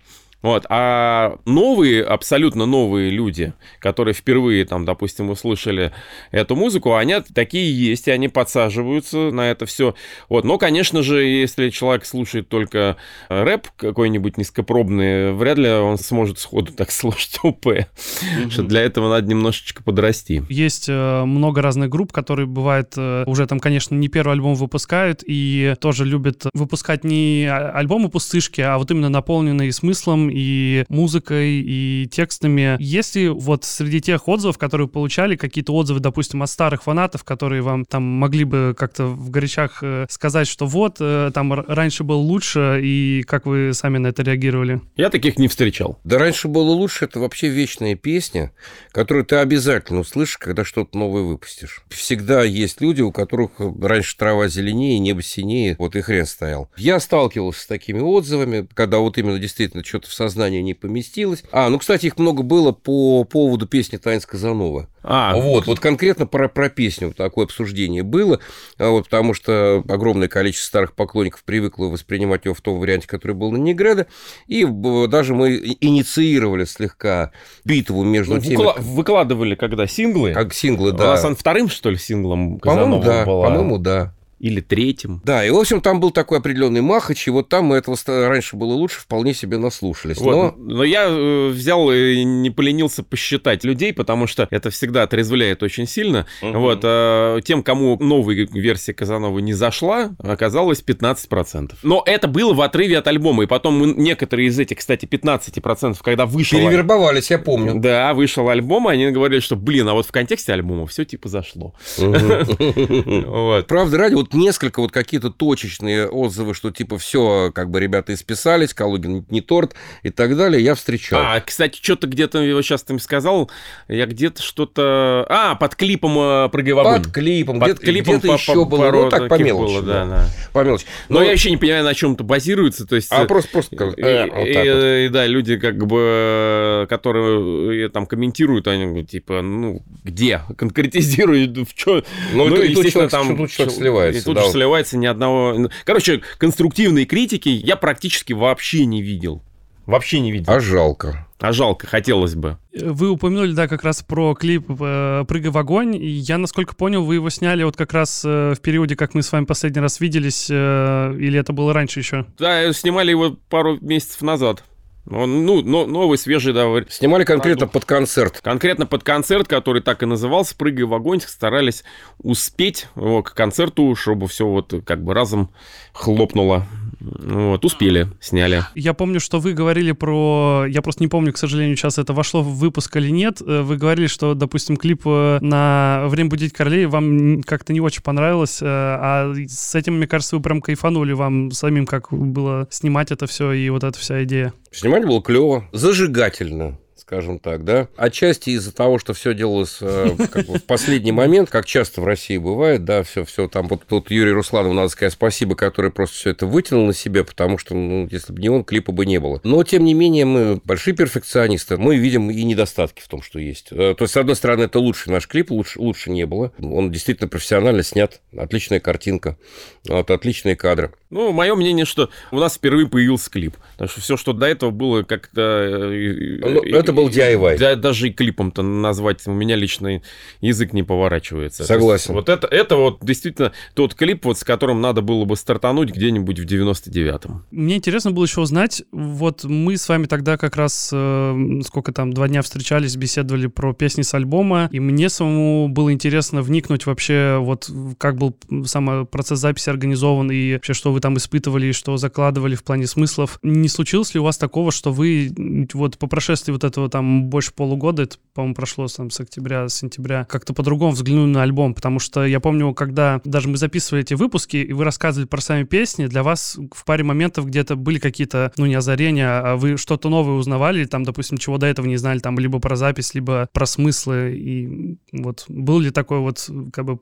Вот. 0.43 0.64
А 0.69 1.38
новые, 1.45 2.05
абсолютно 2.05 2.66
новые 2.66 3.11
люди, 3.11 3.52
которые 3.81 4.14
впервые, 4.14 4.64
там, 4.64 4.85
допустим, 4.85 5.31
услышали 5.31 5.93
эту 6.31 6.55
музыку, 6.57 6.95
они 6.95 7.16
такие 7.35 7.73
есть, 7.76 8.09
и 8.09 8.11
они 8.11 8.28
подсаживаются 8.28 9.31
на 9.33 9.50
это 9.50 9.66
все. 9.66 9.95
Вот. 10.28 10.45
Но, 10.45 10.59
конечно 10.59 11.02
же, 11.02 11.25
если 11.25 11.71
человек 11.71 12.05
слушает 12.05 12.49
только 12.49 12.97
рэп 13.28 13.69
какой-нибудь 13.76 14.37
низкопробный, 14.37 15.33
вряд 15.33 15.59
ли 15.59 15.71
он 15.71 15.99
сможет 15.99 16.38
сходу 16.38 16.73
так 16.73 16.90
слушать 16.90 17.38
ОП. 17.43 17.66
Mm-hmm. 17.66 18.50
Что 18.50 18.62
для 18.62 18.83
этого 18.83 19.09
надо 19.09 19.26
немножечко 19.28 19.83
подрасти. 19.83 20.43
Есть 20.49 20.88
э, 20.88 21.25
много 21.25 21.62
разных 21.62 21.88
групп, 21.88 22.12
которые, 22.12 22.47
бывает, 22.47 22.95
э, 22.97 23.25
уже 23.26 23.47
там, 23.47 23.59
конечно, 23.59 23.95
не 23.95 24.09
первый 24.09 24.33
альбом 24.33 24.55
выпускают, 24.55 25.23
и 25.26 25.75
тоже 25.81 26.05
любят 26.05 26.45
выпускать 26.55 27.05
не 27.05 27.47
а, 27.50 27.71
альбомы 27.71 28.09
пустышки, 28.09 28.61
а 28.61 28.78
вот 28.78 28.90
именно 28.90 29.09
наполненные 29.09 29.73
смыслом 29.73 30.25
и 30.33 30.85
музыкой, 30.88 31.62
и 31.64 32.09
текстами. 32.11 32.76
Есть 32.78 33.16
ли 33.16 33.28
вот 33.28 33.64
среди 33.64 34.00
тех 34.00 34.28
отзывов, 34.28 34.59
которые 34.59 34.88
получали, 34.88 35.37
какие-то 35.37 35.73
отзывы, 35.75 36.00
допустим, 36.00 36.42
от 36.42 36.50
старых 36.50 36.85
фанатов, 36.85 37.25
которые 37.25 37.62
вам 37.62 37.85
там 37.85 38.02
могли 38.02 38.45
бы 38.45 38.75
как-то 38.76 39.06
в 39.06 39.30
горячах 39.30 39.78
э, 39.83 40.06
сказать, 40.09 40.49
что 40.49 40.66
вот, 40.66 40.97
э, 41.00 41.30
там 41.35 41.52
раньше 41.52 42.04
был 42.04 42.21
лучше, 42.21 42.80
и 42.83 43.23
как 43.26 43.47
вы 43.47 43.73
сами 43.73 43.99
на 43.99 44.09
это 44.09 44.23
реагировали? 44.23 44.80
Я 44.97 45.11
таких 45.11 45.38
не 45.38 45.49
встречал. 45.49 45.99
Да 46.04 46.18
раньше 46.18 46.49
было 46.49 46.71
лучше, 46.71 47.04
это 47.04 47.21
вообще 47.21 47.49
вечная 47.49 47.95
песня, 47.95 48.52
которую 48.92 49.25
ты 49.25 49.37
обязательно 49.37 50.00
услышишь, 50.00 50.38
когда 50.38 50.64
что-то 50.64 50.97
новое 50.99 51.23
выпустишь. 51.23 51.83
Всегда 51.88 52.42
есть 52.45 52.80
люди, 52.80 53.02
у 53.02 53.12
которых 53.12 53.52
раньше 53.59 54.16
трава 54.16 54.49
зеленее, 54.49 54.99
небо 54.99 55.23
синее, 55.23 55.76
вот 55.78 55.97
и 55.97 56.00
хрен 56.00 56.26
стоял. 56.26 56.71
Я 56.76 57.00
сталкивался 57.00 57.62
с 57.62 57.66
такими 57.66 58.00
отзывами, 58.00 58.68
когда 58.75 58.99
вот 58.99 59.18
именно 59.18 59.38
действительно 59.38 59.85
что-то 59.85 60.11
сознание 60.17 60.63
не 60.63 60.75
поместилось. 60.75 61.45
А, 61.53 61.69
ну, 61.69 61.79
кстати, 61.79 62.07
их 62.07 62.19
много 62.19 62.43
было 62.43 62.73
по 62.73 63.25
поводу 63.25 63.67
песни 63.67 63.99
Тайн 63.99 64.21
Сказанова. 64.21 64.89
А, 65.09 65.37
вот, 65.37 65.67
вот 65.67 65.79
конкретно 65.79 66.27
про, 66.27 66.49
про 66.49 66.69
песню 66.69 67.13
такое 67.13 67.45
обсуждение 67.45 68.03
было, 68.03 68.41
а 68.77 68.91
вот, 68.91 69.05
потому 69.05 69.35
что 69.35 69.85
огромное 69.89 70.27
количество 70.27 70.67
старых 70.67 70.95
поклонников 70.95 71.45
привыкло 71.45 71.85
воспринимать 71.85 72.45
его 72.45 72.55
в 72.55 72.61
том 72.61 72.81
варианте, 72.81 73.07
который 73.07 73.37
был 73.37 73.53
на 73.53 73.59
Негреда, 73.59 74.09
и 74.49 74.65
даже 75.09 75.35
мы 75.35 75.77
инициировали 75.81 76.65
слегка 76.65 77.31
битву 77.65 78.03
между 78.03 78.35
ну, 78.35 78.41
теми... 78.41 78.81
Выкладывали 78.81 79.55
когда 79.55 79.87
синглы? 79.87 80.33
Как 80.33 80.53
синглы, 80.53 80.91
да. 80.91 81.05
У 81.05 81.07
вас 81.09 81.25
он 81.25 81.37
вторым, 81.37 81.69
что 81.69 81.91
ли, 81.91 81.99
синглом 81.99 82.59
По-моему, 82.59 83.01
да, 83.01 83.25
по-моему, 83.25 83.79
да 83.79 84.16
или 84.38 84.61
третьим. 84.61 85.21
Да, 85.25 85.45
и, 85.45 85.50
в 85.50 85.57
общем, 85.57 85.81
там 85.81 86.00
был 86.00 86.11
такой 86.11 86.38
определенный 86.38 86.83
махач, 86.83 87.26
и 87.26 87.31
вот 87.31 87.49
там 87.49 87.66
мы 87.66 87.76
этого 87.76 87.97
раньше 88.07 88.57
было 88.57 88.75
лучше, 88.75 89.00
вполне 89.00 89.35
себе 89.35 89.59
наслушались. 89.59 90.19
Вот. 90.19 90.57
Но... 90.57 90.76
Но 90.76 90.85
я 90.85 91.07
э, 91.09 91.49
взял 91.49 91.90
и 91.90 92.23
не 92.23 92.50
поленился 92.50 93.02
посчитать 93.02 93.64
людей, 93.64 93.95
потому 93.95 94.26
что 94.26 94.47
это 94.50 94.71
всегда 94.71 95.05
отрезвляет 95.05 95.62
очень 95.62 95.87
сильно. 95.87 96.26
Угу. 96.43 96.59
Вот, 96.59 96.81
а 96.85 97.40
тем, 97.40 97.62
кому 97.62 97.97
новая 97.99 98.47
версия 98.52 98.93
Казанова 98.93 99.38
не 99.38 99.55
зашла, 99.55 100.11
оказалось 100.19 100.85
15%. 100.87 101.73
Но 101.83 102.02
это 102.05 102.28
было 102.28 102.52
в 102.52 102.61
отрыве 102.61 102.99
от 102.99 103.09
альбома, 103.09 103.45
и 103.45 103.47
потом 103.47 103.78
мы, 103.78 103.95
некоторые 103.95 104.49
из 104.49 104.59
этих, 104.59 104.78
кстати, 104.78 105.07
15%, 105.07 105.97
когда 106.02 106.26
вышел... 106.26 106.59
Перевербовались, 106.59 107.31
я 107.31 107.38
помню. 107.38 107.81
Да, 107.81 108.12
вышел 108.12 108.49
альбом, 108.49 108.88
они 108.88 109.11
говорили, 109.11 109.40
что, 109.40 109.57
блин, 109.57 109.88
а 109.88 109.95
вот 109.95 110.07
в 110.07 110.12
контексте 110.12 110.52
альбома 110.52 110.87
все 110.87 111.05
типа 111.05 111.28
зашло. 111.28 111.75
Правда, 111.97 113.99
ради, 113.99 114.14
вот 114.14 114.25
несколько 114.35 114.80
вот 114.80 114.92
какие-то 114.92 115.30
точечные 115.30 116.09
отзывы, 116.09 116.54
что 116.54 116.71
типа 116.71 116.99
все, 116.99 117.50
как 117.54 117.71
бы 117.71 117.80
ребята 117.80 118.14
исписались, 118.14 118.75
Калугин 118.75 119.26
не 119.30 119.40
торт 119.40 119.75
и 120.02 120.11
так 120.11 120.37
далее, 120.37 120.62
я 120.62 120.75
встречал. 120.75 121.21
А, 121.23 121.40
кстати, 121.40 121.78
что-то 121.83 122.06
где-то 122.06 122.38
его 122.38 122.62
сейчас 122.62 122.83
там 122.83 122.99
сказал, 122.99 123.50
я 123.88 124.06
где-то 124.06 124.42
что-то... 124.42 125.26
А, 125.28 125.54
под 125.54 125.75
клипом 125.75 126.18
э, 126.18 126.49
«Прыгай 126.50 126.73
в 126.73 126.78
огонь». 126.78 127.02
Под 127.02 127.12
клипом, 127.12 127.61
под 127.61 127.68
где-то, 127.71 127.80
клипом 127.83 128.18
где-то 128.18 128.35
еще 128.35 128.54
по, 128.54 128.64
было, 128.64 128.90
ну 128.90 129.11
так 129.11 129.28
по 129.28 129.38
мелочи. 129.38 129.75
Было, 129.75 129.83
да, 129.83 130.06
да. 130.06 130.28
По 130.52 130.64
мелочи. 130.64 130.87
Но, 131.09 131.18
Но 131.18 131.25
я 131.25 131.33
еще 131.33 131.50
не 131.50 131.56
понимаю, 131.56 131.85
на 131.85 131.95
чем 131.95 132.14
это 132.14 132.25
базируется, 132.25 132.87
то 132.87 132.97
есть... 132.97 133.11
А 133.11 133.25
просто, 133.25 133.50
просто 133.50 133.76
как, 133.76 133.99
э, 133.99 134.26
вот 134.26 134.47
и, 134.47 134.54
вот. 134.54 134.66
и, 134.66 135.09
да, 135.11 135.26
люди 135.26 135.56
как 135.56 135.87
бы, 135.87 136.87
которые 136.88 137.88
там 137.88 138.06
комментируют, 138.06 138.68
они 138.68 139.04
типа, 139.04 139.42
ну, 139.42 139.83
где? 140.04 140.42
Конкретизируют, 140.56 141.56
в 141.56 141.68
что? 141.76 142.04
Ну, 142.33 142.49
ну 142.49 142.56
и 142.61 142.71
естественно, 142.71 143.09
там... 143.09 143.37
Тут 143.37 143.50
человек 143.50 143.75
сливается 143.75 144.16
и 144.19 144.21
тут 144.23 144.35
да. 144.35 144.45
же 144.45 144.51
сливается 144.51 144.97
ни 144.97 145.07
одного... 145.07 145.69
Короче, 145.85 146.23
конструктивной 146.39 147.05
критики 147.05 147.49
я 147.49 147.77
практически 147.77 148.33
вообще 148.33 148.87
не 148.87 149.03
видел. 149.03 149.43
Вообще 149.87 150.19
не 150.21 150.33
видел. 150.33 150.53
А 150.53 150.61
жалко. 150.61 151.27
А 151.39 151.53
жалко, 151.53 151.87
хотелось 151.87 152.35
бы. 152.35 152.59
Вы 152.73 153.11
упомянули, 153.11 153.53
да, 153.53 153.69
как 153.69 153.85
раз 153.85 154.03
про 154.03 154.35
клип 154.35 154.71
э, 154.81 155.25
«Прыгай 155.29 155.51
в 155.51 155.59
огонь». 155.59 155.95
И 155.95 156.09
я, 156.09 156.39
насколько 156.39 156.75
понял, 156.75 157.05
вы 157.05 157.17
его 157.17 157.31
сняли 157.31 157.63
вот 157.63 157.77
как 157.77 157.93
раз 157.93 158.23
э, 158.25 158.55
в 158.57 158.61
периоде, 158.61 158.97
как 158.97 159.15
мы 159.15 159.23
с 159.23 159.31
вами 159.31 159.45
последний 159.45 159.81
раз 159.81 160.01
виделись, 160.01 160.49
э, 160.51 161.15
или 161.19 161.39
это 161.39 161.53
было 161.53 161.73
раньше 161.73 162.01
еще? 162.01 162.27
Да, 162.39 162.73
снимали 162.73 163.11
его 163.11 163.37
пару 163.49 163.79
месяцев 163.81 164.23
назад. 164.23 164.65
Ну, 165.09 165.63
но, 165.63 165.87
новый, 165.87 166.19
свежий, 166.19 166.53
да. 166.53 166.67
Снимали 166.89 167.25
конкретно 167.25 167.69
под 167.69 167.85
концерт. 167.85 168.41
Конкретно 168.43 168.87
под 168.87 169.05
концерт, 169.05 169.47
который 169.47 169.81
так 169.81 170.03
и 170.03 170.07
назывался 170.07 170.57
«Прыгай 170.57 170.85
в 170.85 170.93
огонь». 170.95 171.21
Старались 171.21 171.85
успеть 172.19 172.89
его 172.97 173.23
к 173.23 173.33
концерту, 173.35 173.95
чтобы 173.95 174.27
все 174.27 174.47
вот 174.47 174.75
как 174.85 175.05
бы 175.05 175.15
разом 175.15 175.51
хлопнуло. 175.93 176.67
Вот, 177.00 177.65
успели, 177.65 178.09
сняли. 178.21 178.65
Я 178.75 178.95
помню, 178.95 179.21
что 179.21 179.38
вы 179.38 179.53
говорили 179.53 179.93
про... 179.93 180.65
Я 180.69 180.83
просто 180.83 181.03
не 181.03 181.09
помню, 181.09 181.33
к 181.33 181.38
сожалению, 181.38 181.76
сейчас 181.76 181.99
это 181.99 182.12
вошло 182.12 182.43
в 182.43 182.59
выпуск 182.59 182.97
или 182.97 183.11
нет. 183.11 183.41
Э, 183.41 183.62
вы 183.62 183.76
говорили, 183.76 184.07
что, 184.07 184.35
допустим, 184.35 184.76
клип 184.76 185.03
э, 185.05 185.38
на 185.41 186.05
«Время 186.09 186.31
будить 186.31 186.53
королей» 186.53 186.87
вам 186.87 187.43
как-то 187.43 187.73
не 187.73 187.81
очень 187.81 188.03
понравилось, 188.03 188.61
э, 188.62 188.67
а 188.67 189.33
с 189.49 189.75
этим, 189.75 189.99
мне 189.99 190.07
кажется, 190.07 190.37
вы 190.37 190.43
прям 190.43 190.61
кайфанули 190.61 191.12
вам 191.12 191.50
самим, 191.50 191.87
как 191.87 192.12
было 192.12 192.67
снимать 192.71 193.11
это 193.11 193.26
все 193.26 193.53
и 193.53 193.69
вот 193.71 193.85
эта 193.85 193.99
вся 193.99 194.25
идея. 194.25 194.53
Снимать 194.71 195.05
было 195.05 195.23
клево, 195.23 195.69
зажигательно 195.73 196.79
скажем 197.07 197.39
так, 197.39 197.65
да. 197.65 197.87
Отчасти 197.97 198.51
из-за 198.51 198.75
того, 198.75 198.99
что 198.99 199.15
все 199.15 199.33
делалось 199.33 199.79
э, 199.81 200.17
как 200.29 200.45
бы 200.47 200.59
в 200.59 200.65
последний 200.65 201.13
момент, 201.13 201.49
как 201.51 201.65
часто 201.65 202.01
в 202.01 202.05
России 202.05 202.37
бывает, 202.37 202.85
да, 202.85 203.05
все, 203.05 203.25
все 203.25 203.47
там 203.47 203.69
вот 203.69 203.85
тут 203.87 204.11
Юрий 204.11 204.33
Русланов, 204.33 204.73
надо 204.75 204.89
сказать 204.89 205.13
спасибо, 205.13 205.55
который 205.55 205.93
просто 205.93 206.17
все 206.17 206.31
это 206.31 206.47
вытянул 206.47 206.85
на 206.85 206.93
себе, 206.93 207.23
потому 207.23 207.59
что, 207.59 207.77
ну, 207.77 208.09
если 208.11 208.33
бы 208.33 208.43
не 208.43 208.49
он, 208.49 208.65
клипа 208.65 208.91
бы 208.91 209.07
не 209.07 209.21
было. 209.21 209.41
Но, 209.45 209.63
тем 209.63 209.85
не 209.85 209.95
менее, 209.95 210.25
мы 210.25 210.61
большие 210.65 210.97
перфекционисты, 210.97 211.77
мы 211.77 211.97
видим 211.97 212.29
и 212.29 212.43
недостатки 212.43 213.01
в 213.01 213.07
том, 213.07 213.23
что 213.23 213.39
есть. 213.39 213.69
Э, 213.71 213.95
то 213.97 214.03
есть, 214.03 214.15
с 214.15 214.17
одной 214.17 214.35
стороны, 214.35 214.65
это 214.65 214.81
лучший 214.81 215.13
наш 215.13 215.29
клип, 215.29 215.53
лучше, 215.53 215.79
лучше 215.79 216.11
не 216.11 216.27
было. 216.27 216.53
Он 216.59 216.91
действительно 216.91 217.29
профессионально 217.29 217.85
снят, 217.85 218.21
отличная 218.37 218.81
картинка, 218.81 219.39
вот, 219.87 220.11
отличные 220.11 220.57
кадры. 220.57 220.93
Ну, 221.11 221.33
мое 221.33 221.55
мнение, 221.55 221.85
что 221.85 222.11
у 222.33 222.39
нас 222.39 222.57
впервые 222.57 222.89
появился 222.89 223.31
клип. 223.31 223.57
Потому 223.73 223.89
что 223.89 224.01
все, 224.01 224.17
что 224.17 224.33
до 224.33 224.47
этого 224.47 224.71
было 224.71 225.03
как-то... 225.03 225.41
Э, 225.41 226.39
ну, 226.41 226.63
это 226.63 226.93
был 226.93 227.09
DIY. 227.09 227.59
Да, 227.59 227.77
даже 227.77 228.09
и 228.09 228.13
клипом-то 228.13 228.63
назвать 228.63 229.27
у 229.27 229.33
меня 229.33 229.55
лично 229.55 230.03
язык 230.41 230.73
не 230.73 230.83
поворачивается. 230.83 231.65
Согласен. 231.65 232.15
вот 232.15 232.29
это, 232.29 232.47
это 232.49 232.77
вот 232.77 232.99
действительно 233.03 233.53
тот 233.75 233.95
клип, 233.95 234.25
вот 234.25 234.39
с 234.39 234.45
которым 234.45 234.81
надо 234.81 235.01
было 235.01 235.25
бы 235.25 235.37
стартануть 235.37 235.91
где-нибудь 235.91 236.41
в 236.41 236.45
99-м. 236.45 237.45
Мне 237.51 237.77
интересно 237.77 238.11
было 238.11 238.25
еще 238.25 238.41
узнать, 238.41 238.83
вот 238.91 239.45
мы 239.45 239.77
с 239.77 239.89
вами 239.89 240.07
тогда 240.07 240.37
как 240.37 240.57
раз, 240.57 240.91
э, 240.93 241.61
сколько 241.65 241.93
там, 241.93 242.13
два 242.13 242.27
дня 242.27 242.43
встречались, 242.43 242.97
беседовали 242.97 243.47
про 243.47 243.73
песни 243.73 244.03
с 244.03 244.13
альбома, 244.15 244.69
и 244.73 244.81
мне 244.81 245.09
самому 245.09 245.69
было 245.69 245.93
интересно 245.93 246.43
вникнуть 246.43 246.87
вообще, 246.87 247.39
вот 247.41 247.71
как 247.99 248.17
был 248.17 248.37
сам 248.65 249.07
процесс 249.07 249.39
записи 249.39 249.71
организован, 249.71 250.31
и 250.31 250.55
вообще, 250.55 250.75
что 250.75 250.96
вы 250.97 251.00
там 251.00 251.19
испытывали, 251.19 251.73
что 251.73 251.97
закладывали 251.99 252.55
в 252.55 252.65
плане 252.65 252.87
смыслов. 252.87 253.38
Не 253.43 253.69
случилось 253.69 254.15
ли 254.15 254.21
у 254.21 254.25
вас 254.25 254.38
такого, 254.38 254.73
что 254.73 254.93
вы 254.93 255.31
вот 255.75 255.99
по 255.99 256.07
прошествии 256.07 256.53
вот 256.53 256.65
этого 256.65 256.88
там 256.88 257.25
больше 257.25 257.53
полугода, 257.53 258.05
это, 258.05 258.17
по-моему, 258.33 258.55
прошло 258.55 258.87
там 258.88 259.11
с 259.11 259.21
октября, 259.21 259.69
сентября, 259.69 260.25
как-то 260.25 260.55
по-другому 260.55 260.93
взглянули 260.93 261.29
на 261.29 261.43
альбом, 261.43 261.75
потому 261.75 261.99
что 261.99 262.25
я 262.25 262.41
помню, 262.41 262.73
когда 262.73 263.21
даже 263.25 263.49
мы 263.49 263.59
записывали 263.59 264.03
эти 264.03 264.15
выпуски, 264.15 264.57
и 264.57 264.73
вы 264.73 264.85
рассказывали 264.85 265.26
про 265.29 265.41
сами 265.43 265.65
песни, 265.65 266.07
для 266.07 266.23
вас 266.23 266.59
в 266.75 266.85
паре 266.87 267.05
моментов 267.05 267.47
где-то 267.47 267.76
были 267.76 267.99
какие-то, 267.99 268.53
ну, 268.57 268.65
не 268.65 268.75
озарения, 268.75 269.53
а 269.53 269.57
вы 269.57 269.76
что-то 269.76 270.09
новое 270.09 270.37
узнавали, 270.37 270.87
там, 270.87 271.05
допустим, 271.05 271.37
чего 271.37 271.59
до 271.59 271.67
этого 271.67 271.87
не 271.87 271.99
знали, 271.99 272.21
там, 272.21 272.38
либо 272.38 272.59
про 272.59 272.76
запись, 272.76 273.15
либо 273.15 273.50
про 273.53 273.67
смыслы, 273.67 274.35
и 274.35 274.97
вот 275.12 275.45
был 275.49 275.81
ли 275.81 275.91
такой 275.91 276.21
вот, 276.21 276.49
как 276.73 276.87
бы, 276.87 277.00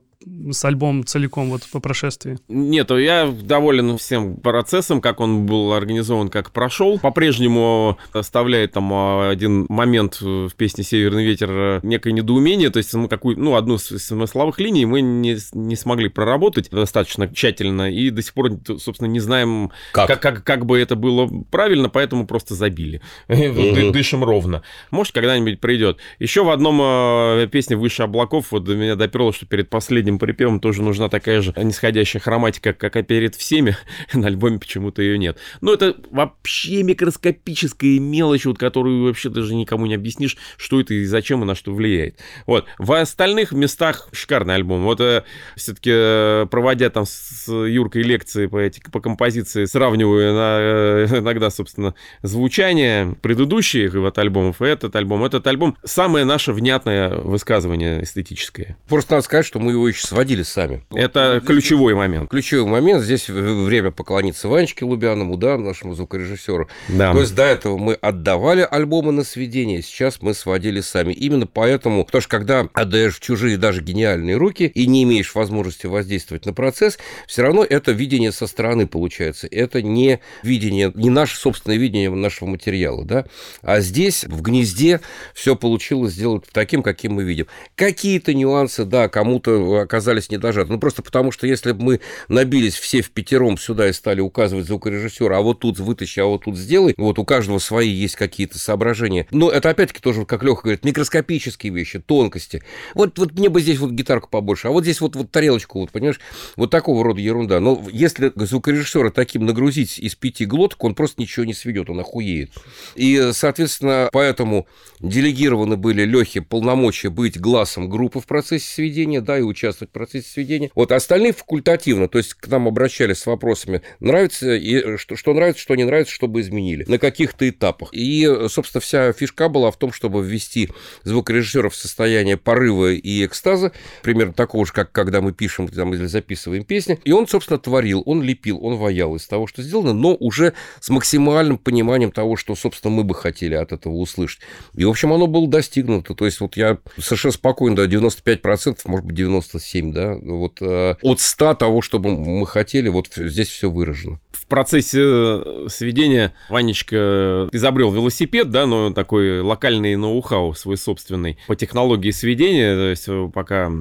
с 0.51 0.65
альбомом 0.65 1.05
целиком 1.05 1.49
вот 1.49 1.63
по 1.71 1.79
прошествии? 1.79 2.37
Нет, 2.47 2.91
я 2.91 3.27
доволен 3.27 3.97
всем 3.97 4.37
процессом, 4.37 5.01
как 5.01 5.19
он 5.19 5.45
был 5.45 5.73
организован, 5.73 6.29
как 6.29 6.51
прошел. 6.51 6.99
По-прежнему 6.99 7.97
оставляет 8.13 8.73
там 8.73 8.91
а, 8.93 9.29
один 9.29 9.65
момент 9.69 10.21
в 10.21 10.51
песне 10.55 10.83
«Северный 10.83 11.25
ветер» 11.25 11.79
некое 11.83 12.13
недоумение, 12.13 12.69
то 12.69 12.77
есть 12.77 12.93
мы 12.93 13.07
какую, 13.07 13.39
ну, 13.39 13.55
одну 13.55 13.75
из 13.75 13.85
смысловых 13.85 14.59
линий 14.59 14.85
мы 14.85 15.01
не, 15.01 15.37
не 15.53 15.75
смогли 15.75 16.09
проработать 16.09 16.69
достаточно 16.69 17.27
тщательно 17.27 17.91
и 17.91 18.09
до 18.09 18.21
сих 18.21 18.33
пор, 18.33 18.51
собственно, 18.79 19.07
не 19.07 19.19
знаем, 19.19 19.71
как, 19.91 20.07
как, 20.07 20.21
как, 20.21 20.43
как 20.43 20.65
бы 20.65 20.79
это 20.79 20.95
было 20.95 21.29
правильно, 21.51 21.89
поэтому 21.89 22.25
просто 22.25 22.55
забили. 22.55 23.01
Угу. 23.45 23.91
Дышим 23.91 24.23
ровно. 24.23 24.63
Может, 24.91 25.13
когда-нибудь 25.13 25.59
придет. 25.59 25.97
Еще 26.19 26.43
в 26.43 26.49
одном 26.49 26.79
э, 26.81 27.47
песне 27.51 27.75
«Выше 27.75 28.03
облаков» 28.03 28.47
вот 28.51 28.63
до 28.63 28.75
меня 28.75 28.95
доперло, 28.95 29.33
что 29.33 29.45
перед 29.45 29.69
последним 29.69 30.04
припевом 30.11 30.59
тоже 30.59 30.81
нужна 30.81 31.09
такая 31.09 31.41
же 31.41 31.53
нисходящая 31.55 32.21
хроматика, 32.21 32.73
как 32.73 32.95
и 32.95 33.03
перед 33.03 33.35
всеми. 33.35 33.77
На 34.13 34.27
альбоме 34.27 34.59
почему-то 34.59 35.01
ее 35.01 35.17
нет. 35.17 35.37
Но 35.61 35.73
это 35.73 35.95
вообще 36.11 36.83
микроскопическая 36.83 37.99
мелочь, 37.99 38.45
вот, 38.45 38.57
которую 38.57 39.05
вообще 39.05 39.29
даже 39.29 39.55
никому 39.55 39.85
не 39.85 39.95
объяснишь, 39.95 40.37
что 40.57 40.79
это 40.79 40.93
и 40.93 41.05
зачем 41.05 41.43
и 41.43 41.45
на 41.45 41.55
что 41.55 41.73
влияет. 41.73 42.19
Вот. 42.45 42.65
В 42.77 42.93
остальных 42.93 43.51
местах 43.51 44.09
шикарный 44.11 44.55
альбом. 44.55 44.83
Вот 44.83 45.01
э, 45.01 45.23
все-таки 45.55 45.91
э, 45.93 46.45
проводя 46.49 46.89
там 46.89 47.05
с 47.05 47.47
Юркой 47.47 48.03
лекции 48.03 48.47
по, 48.47 48.57
эти, 48.57 48.81
по 48.81 48.99
композиции, 48.99 49.65
сравниваю 49.65 50.33
на, 50.33 50.57
э, 50.59 51.07
иногда, 51.19 51.49
собственно, 51.49 51.95
звучание 52.21 53.15
предыдущих 53.21 53.93
вот 53.93 54.17
альбомов 54.17 54.61
и 54.61 54.65
этот 54.65 54.95
альбом. 54.95 55.23
Этот 55.23 55.47
альбом 55.47 55.77
самое 55.83 56.25
наше 56.25 56.53
внятное 56.53 57.15
высказывание 57.17 58.03
эстетическое. 58.03 58.77
Просто 58.87 59.13
надо 59.13 59.25
сказать, 59.25 59.45
что 59.45 59.59
мы 59.59 59.71
его 59.71 59.87
еще 59.87 59.94
сводили 60.01 60.43
сами. 60.43 60.83
Это 60.93 61.41
ключевой 61.45 61.95
момент. 61.95 62.29
Ключевой 62.29 62.69
момент. 62.69 63.03
Здесь 63.03 63.29
время 63.29 63.91
поклониться 63.91 64.47
Ванечке 64.47 64.85
Лубяному, 64.85 65.37
да, 65.37 65.57
нашему 65.57 65.95
звукорежиссеру. 65.95 66.67
Да. 66.89 67.13
То 67.13 67.21
есть 67.21 67.35
до 67.35 67.43
этого 67.43 67.77
мы 67.77 67.93
отдавали 67.93 68.67
альбомы 68.69 69.11
на 69.11 69.23
сведение, 69.23 69.81
сейчас 69.81 70.21
мы 70.21 70.33
сводили 70.33 70.81
сами. 70.81 71.13
Именно 71.13 71.47
поэтому, 71.47 72.05
потому 72.05 72.21
что 72.21 72.29
когда 72.29 72.67
отдаешь 72.73 73.15
в 73.15 73.19
чужие 73.19 73.57
даже 73.57 73.81
гениальные 73.81 74.37
руки 74.37 74.65
и 74.65 74.87
не 74.87 75.03
имеешь 75.03 75.35
возможности 75.35 75.85
воздействовать 75.87 76.45
на 76.45 76.53
процесс, 76.53 76.97
все 77.27 77.41
равно 77.41 77.63
это 77.63 77.91
видение 77.91 78.31
со 78.31 78.47
стороны 78.47 78.87
получается. 78.87 79.47
Это 79.49 79.81
не 79.81 80.19
видение, 80.43 80.91
не 80.95 81.09
наше 81.09 81.37
собственное 81.37 81.77
видение 81.77 82.09
нашего 82.09 82.49
материала, 82.49 83.03
да. 83.05 83.25
А 83.61 83.79
здесь 83.79 84.23
в 84.23 84.41
гнезде 84.41 85.01
все 85.33 85.55
получилось 85.55 86.13
сделать 86.13 86.45
таким, 86.51 86.83
каким 86.83 87.13
мы 87.13 87.23
видим. 87.23 87.47
Какие-то 87.75 88.33
нюансы, 88.33 88.85
да, 88.85 89.09
кому-то 89.09 89.84
оказались 89.85 90.29
не 90.29 90.37
дожаты. 90.37 90.71
Ну, 90.71 90.79
просто 90.79 91.01
потому 91.01 91.31
что 91.31 91.47
если 91.47 91.71
бы 91.71 91.83
мы 91.83 92.01
набились 92.27 92.75
все 92.75 93.01
в 93.01 93.11
пятером 93.11 93.57
сюда 93.57 93.89
и 93.89 93.93
стали 93.93 94.19
указывать 94.19 94.65
звукорежиссера, 94.65 95.37
а 95.37 95.41
вот 95.41 95.59
тут 95.59 95.79
вытащи, 95.79 96.19
а 96.19 96.25
вот 96.25 96.45
тут 96.45 96.57
сделай, 96.57 96.93
вот 96.97 97.19
у 97.19 97.25
каждого 97.25 97.59
свои 97.59 97.89
есть 97.89 98.15
какие-то 98.15 98.59
соображения. 98.59 99.27
Но 99.31 99.49
это 99.49 99.69
опять-таки 99.69 100.01
тоже, 100.01 100.25
как 100.25 100.43
Леха 100.43 100.63
говорит, 100.63 100.83
микроскопические 100.83 101.73
вещи, 101.73 101.99
тонкости. 101.99 102.63
Вот, 102.93 103.17
вот 103.17 103.33
мне 103.33 103.49
бы 103.49 103.61
здесь 103.61 103.79
вот 103.79 103.91
гитарку 103.91 104.29
побольше, 104.29 104.67
а 104.67 104.71
вот 104.71 104.83
здесь 104.83 105.01
вот, 105.01 105.15
вот 105.15 105.31
тарелочку, 105.31 105.79
вот, 105.79 105.91
понимаешь, 105.91 106.19
вот 106.55 106.71
такого 106.71 107.03
рода 107.03 107.21
ерунда. 107.21 107.59
Но 107.59 107.83
если 107.91 108.31
звукорежиссера 108.35 109.09
таким 109.11 109.45
нагрузить 109.45 109.99
из 109.99 110.15
пяти 110.15 110.45
глоток, 110.45 110.83
он 110.83 110.95
просто 110.95 111.21
ничего 111.21 111.45
не 111.45 111.53
сведет, 111.53 111.89
он 111.89 111.99
охуеет. 111.99 112.51
И, 112.95 113.31
соответственно, 113.33 114.09
поэтому 114.11 114.67
делегированы 114.99 115.77
были 115.77 116.03
Лехе 116.03 116.41
полномочия 116.41 117.09
быть 117.09 117.39
глазом 117.39 117.89
группы 117.89 118.19
в 118.19 118.25
процессе 118.25 118.65
сведения, 118.65 119.21
да, 119.21 119.37
и 119.37 119.41
участвовать 119.41 119.74
в 119.81 119.89
процессе 119.89 120.29
сведения. 120.29 120.71
Вот 120.75 120.91
остальные 120.91 121.33
факультативно, 121.33 122.07
то 122.07 122.17
есть 122.17 122.33
к 122.33 122.47
нам 122.47 122.67
обращались 122.67 123.19
с 123.19 123.25
вопросами, 123.25 123.81
нравится, 123.99 124.55
и 124.55 124.97
что, 124.97 125.15
что 125.15 125.33
нравится, 125.33 125.61
что 125.61 125.75
не 125.75 125.83
нравится, 125.83 126.13
чтобы 126.13 126.41
изменили, 126.41 126.85
на 126.87 126.97
каких-то 126.97 127.47
этапах. 127.49 127.89
И, 127.91 128.25
собственно, 128.49 128.81
вся 128.81 129.11
фишка 129.13 129.49
была 129.49 129.71
в 129.71 129.77
том, 129.77 129.91
чтобы 129.91 130.23
ввести 130.23 130.69
звукорежиссера 131.03 131.69
в 131.69 131.75
состояние 131.75 132.37
порыва 132.37 132.93
и 132.93 133.25
экстаза, 133.25 133.71
примерно 134.01 134.33
такого 134.33 134.65
же, 134.65 134.73
как 134.73 134.91
когда 134.91 135.21
мы 135.21 135.33
пишем 135.33 135.67
там, 135.67 135.93
или 135.93 136.05
записываем 136.05 136.63
песни. 136.63 136.99
И 137.03 137.11
он, 137.11 137.27
собственно, 137.27 137.59
творил, 137.59 138.03
он 138.05 138.21
лепил, 138.21 138.63
он 138.63 138.77
ваял 138.77 139.15
из 139.15 139.27
того, 139.27 139.47
что 139.47 139.61
сделано, 139.61 139.93
но 139.93 140.15
уже 140.15 140.53
с 140.79 140.89
максимальным 140.89 141.57
пониманием 141.57 142.11
того, 142.11 142.35
что, 142.35 142.55
собственно, 142.55 142.93
мы 142.93 143.03
бы 143.03 143.15
хотели 143.15 143.55
от 143.55 143.71
этого 143.71 143.93
услышать. 143.93 144.41
И, 144.75 144.85
в 144.85 144.89
общем, 144.89 145.13
оно 145.13 145.27
было 145.27 145.47
достигнуто. 145.47 146.13
То 146.13 146.25
есть 146.25 146.39
вот 146.39 146.57
я 146.57 146.77
совершенно 146.99 147.33
спокойно, 147.33 147.75
да, 147.75 147.85
95%, 147.85 148.79
может 148.85 149.05
быть, 149.05 149.17
97%, 149.17 149.59
да, 149.91 150.15
вот 150.15 150.61
э, 150.61 150.95
от 151.01 151.19
100 151.19 151.55
того, 151.55 151.81
что 151.81 151.99
мы 151.99 152.45
хотели, 152.45 152.89
вот 152.89 153.07
здесь 153.15 153.49
все 153.49 153.69
выражено. 153.69 154.19
В 154.45 154.47
процессе 154.47 154.99
э, 155.01 155.65
сведения 155.69 156.33
Ванечка 156.49 157.49
изобрел 157.51 157.91
велосипед, 157.91 158.51
да, 158.51 158.67
но 158.67 158.91
такой 158.91 159.41
локальный 159.41 159.95
ноу-хау 159.95 160.53
свой 160.53 160.77
собственный 160.77 161.39
по 161.47 161.55
технологии 161.55 162.11
сведения, 162.11 162.75
то 162.75 162.89
есть 162.89 163.05
э, 163.07 163.29
пока 163.33 163.71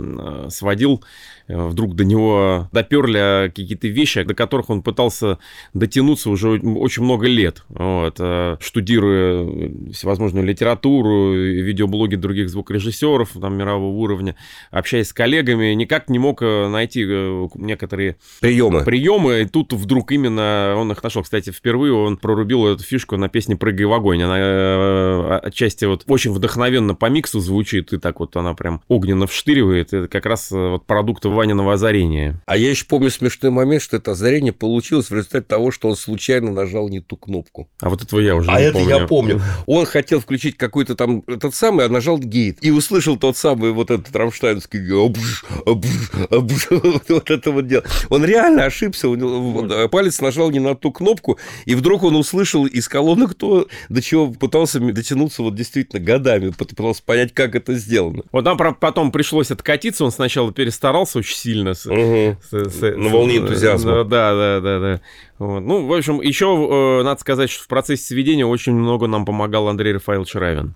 сводил 0.49 1.02
Э, 1.47 1.66
вдруг 1.66 1.94
до 1.94 2.04
него 2.04 2.68
доперли 2.73 3.49
какие-то 3.49 3.88
вещи, 3.88 4.23
до 4.23 4.35
которых 4.35 4.71
он 4.71 4.83
пытался 4.83 5.38
дотянуться 5.75 6.30
уже 6.30 6.59
очень 6.59 7.02
много 7.02 7.26
лет, 7.26 7.64
вот, 7.68 8.16
э, 8.18 8.56
штудируя 8.61 9.71
всевозможную 9.92 10.47
литературу, 10.47 11.35
видеоблоги 11.35 12.16
других 12.16 12.48
звукорежиссеров 12.48 13.31
там, 13.40 13.57
мирового 13.57 13.94
уровня, 13.94 14.37
общаясь 14.70 15.09
с 15.09 15.12
коллегами, 15.12 15.74
никак 15.74 16.09
не 16.09 16.18
мог 16.18 16.40
э, 16.40 16.68
найти 16.68 17.05
некоторые 17.55 18.16
приемы. 18.40 18.85
приемы, 18.85 19.42
и 19.42 19.44
тут 19.44 19.74
вдруг 19.74 20.12
именно 20.12 20.54
он 20.77 20.90
их 20.93 21.03
нашел. 21.03 21.23
Кстати, 21.23 21.51
впервые 21.51 21.93
он 21.93 22.17
прорубил 22.17 22.67
эту 22.67 22.83
фишку 22.83 23.17
на 23.17 23.29
песне 23.29 23.57
«Прыгай 23.57 23.87
в 23.87 23.93
огонь». 23.93 24.23
Она 24.23 25.38
отчасти 25.38 25.85
вот 25.85 26.05
очень 26.07 26.33
вдохновенно 26.33 26.95
по 26.95 27.07
миксу 27.07 27.40
звучит, 27.40 27.93
и 27.93 27.99
так 27.99 28.21
вот 28.21 28.37
она 28.37 28.55
прям 28.55 28.83
огненно 28.88 29.27
вштыривает. 29.27 29.93
Это 29.93 30.09
как 30.09 30.27
раз 30.27 30.51
вот 30.51 30.87
продукт 30.87 31.25
Ваниного 31.25 31.75
озарения. 31.75 32.40
А 32.47 32.57
я 32.57 32.71
еще 32.71 32.87
помню 32.87 33.11
смешной 33.11 33.51
момент, 33.51 33.83
что 33.83 33.97
это 33.97 34.12
озарение 34.12 34.53
получилось 34.53 35.11
в 35.11 35.14
результате 35.14 35.47
того, 35.47 35.71
что 35.71 35.88
он 35.88 35.97
случайно 35.97 36.51
нажал 36.53 36.88
не 36.88 37.01
ту 37.01 37.17
кнопку. 37.17 37.69
А 37.81 37.88
вот 37.88 38.03
этого 38.03 38.21
я 38.21 38.37
уже 38.37 38.51
а 38.51 38.61
не 38.61 38.73
помню. 38.73 38.87
А 38.87 38.97
это 38.97 39.01
я 39.01 39.07
помню. 39.07 39.43
Он 39.67 39.87
хотел 39.87 40.21
включить 40.21 40.57
какой-то 40.57 40.95
там 40.95 41.23
этот 41.27 41.55
самый, 41.55 41.87
а 41.87 41.88
нажал 41.88 42.19
гейт. 42.19 42.59
И 42.62 42.71
услышал 42.71 43.17
тот 43.17 43.37
самый 43.37 43.73
вот 43.73 43.90
этот 43.90 44.14
рамштайнский 44.14 44.93
обж, 44.93 45.45
обж, 45.67 45.87
обж, 46.31 46.67
вот 47.09 47.31
это 47.31 47.51
вот 47.51 47.67
дело. 47.67 47.85
Он 48.11 48.25
реально 48.25 48.64
ошибся. 48.64 49.09
Палец 49.88 50.21
нажал 50.21 50.43
не 50.50 50.61
на 50.61 50.74
ту 50.74 50.92
кнопку, 50.92 51.38
и 51.64 51.74
вдруг 51.74 52.02
он 52.02 52.16
услышал 52.16 52.66
из 52.66 52.88
колонок 52.88 53.35
то, 53.35 53.66
до 53.88 54.02
чего 54.02 54.30
пытался 54.30 54.80
дотянуться 54.80 55.42
вот 55.42 55.54
действительно 55.54 56.00
годами, 56.02 56.50
пытался 56.50 57.02
понять, 57.02 57.33
как 57.33 57.54
это 57.54 57.74
сделано. 57.74 58.22
Вот 58.33 58.44
нам 58.44 58.57
потом 58.57 59.12
пришлось 59.12 59.50
откатиться, 59.50 60.04
он 60.04 60.12
сначала 60.12 60.52
перестарался, 60.52 61.18
очень 61.18 61.37
сильно. 61.37 61.70
Угу. 61.70 62.37
С, 62.50 62.70
с, 62.70 62.96
На 62.96 63.09
волне 63.09 63.38
энтузиазма. 63.38 64.04
Да, 64.04 64.35
да, 64.35 64.61
да, 64.61 64.78
да. 64.80 65.00
Вот. 65.38 65.61
Ну, 65.61 65.87
в 65.87 65.92
общем, 65.92 66.20
еще 66.20 66.46
э, 66.46 67.04
надо 67.04 67.20
сказать, 67.20 67.50
что 67.50 67.64
в 67.64 67.68
процессе 67.68 68.04
сведения 68.04 68.46
очень 68.46 68.72
много 68.72 69.07
нам 69.07 69.24
помогал 69.24 69.68
Андрей 69.68 69.94
Рафаэлович 69.94 70.35
Равин 70.37 70.74